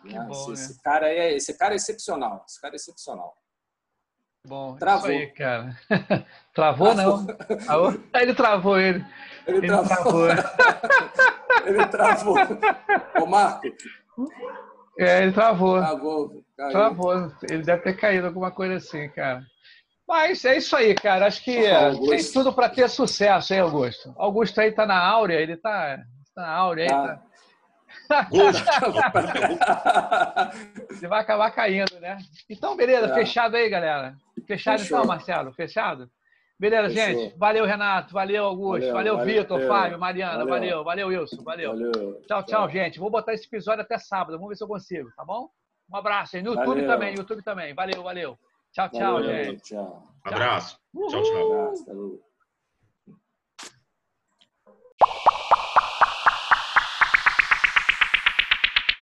Né? 0.03 0.19
Bom, 0.27 0.31
esse, 0.31 0.47
né? 0.47 0.53
esse, 0.53 0.81
cara 0.81 1.09
é, 1.09 1.33
esse 1.33 1.57
cara 1.57 1.73
é 1.73 1.77
excepcional. 1.77 2.45
Esse 2.47 2.61
cara 2.61 2.75
é 2.75 2.77
excepcional. 2.77 3.35
Bom, 4.47 4.75
travou. 4.75 5.09
Aí, 5.09 5.27
cara. 5.31 5.75
travou, 6.53 6.93
não? 6.93 7.25
Ele 8.13 8.35
travou 8.35 8.79
ele. 8.79 9.03
Ele, 9.47 9.58
ele 9.58 9.67
travou. 9.67 10.27
ele 11.65 11.86
travou. 11.88 12.36
Ô, 13.21 13.25
Marco, 13.25 13.67
É, 14.97 15.23
ele 15.23 15.31
travou. 15.31 15.79
Travou. 15.79 16.43
Caiu. 16.58 16.71
Travou. 16.71 17.31
Ele 17.49 17.63
deve 17.63 17.81
ter 17.84 17.97
caído, 17.97 18.27
alguma 18.27 18.51
coisa 18.51 18.75
assim, 18.75 19.10
cara. 19.10 19.41
Mas 20.08 20.45
é 20.45 20.58
isso 20.58 20.75
aí, 20.75 20.93
cara. 20.93 21.25
Acho 21.25 21.43
que 21.43 21.60
tem 22.10 22.23
tudo 22.31 22.53
para 22.53 22.69
ter 22.69 22.88
sucesso, 22.89 23.53
hein, 23.53 23.62
Augusto? 23.62 24.13
Augusto 24.17 24.62
aí 24.62 24.71
tá 24.71 24.86
na 24.86 24.97
áurea, 24.97 25.39
ele 25.39 25.58
tá, 25.58 25.97
tá 26.34 26.41
na 26.41 26.49
áurea 26.49 26.86
aí. 26.86 26.89
Tá. 26.89 27.19
tá... 27.19 28.05
Você 30.89 31.08
vai 31.08 31.21
acabar 31.21 31.49
caindo, 31.51 31.99
né? 31.99 32.17
Então, 32.49 32.75
beleza, 32.75 33.08
é. 33.08 33.13
fechado 33.15 33.55
aí, 33.55 33.67
galera. 33.67 34.15
Fechado 34.45 34.79
Fechou. 34.79 34.97
então, 34.97 35.08
Marcelo? 35.08 35.51
Fechado? 35.53 36.08
Beleza, 36.58 36.89
Fechou. 36.89 37.22
gente. 37.22 37.38
Valeu, 37.38 37.65
Renato. 37.65 38.13
Valeu, 38.13 38.46
Augusto. 38.46 38.91
Valeu, 38.91 39.18
valeu 39.18 39.26
Vitor, 39.26 39.68
Fábio, 39.68 40.00
Mariana. 40.00 40.46
Valeu, 40.46 40.84
valeu, 40.84 41.08
Wilson. 41.08 41.44
Valeu. 41.44 41.72
valeu. 41.72 41.91
Tchau, 41.91 42.44
tchau, 42.44 42.44
tchau, 42.44 42.70
gente. 42.70 43.00
Vou 43.00 43.10
botar 43.10 43.34
esse 43.34 43.46
episódio 43.46 43.82
até 43.82 43.98
sábado. 43.98 44.38
Vamos 44.38 44.50
ver 44.50 44.56
se 44.56 44.63
eu 44.63 44.68
consigo, 44.68 45.10
tá 45.15 45.26
bom? 45.26 45.50
Um 45.91 45.96
abraço. 45.98 46.38
No 46.38 46.52
YouTube 46.52 46.65
valeu. 46.65 46.88
também, 46.88 47.15
YouTube 47.15 47.44
também. 47.44 47.74
Valeu, 47.74 48.02
valeu. 48.02 48.39
Tchau, 48.72 48.89
tchau, 48.89 49.24
gente. 49.24 49.62
Tchau. 49.62 50.08
Abraço. 50.24 50.80
Tchau, 51.10 51.24
tchau. 51.24 51.62
Abraço. 51.62 52.35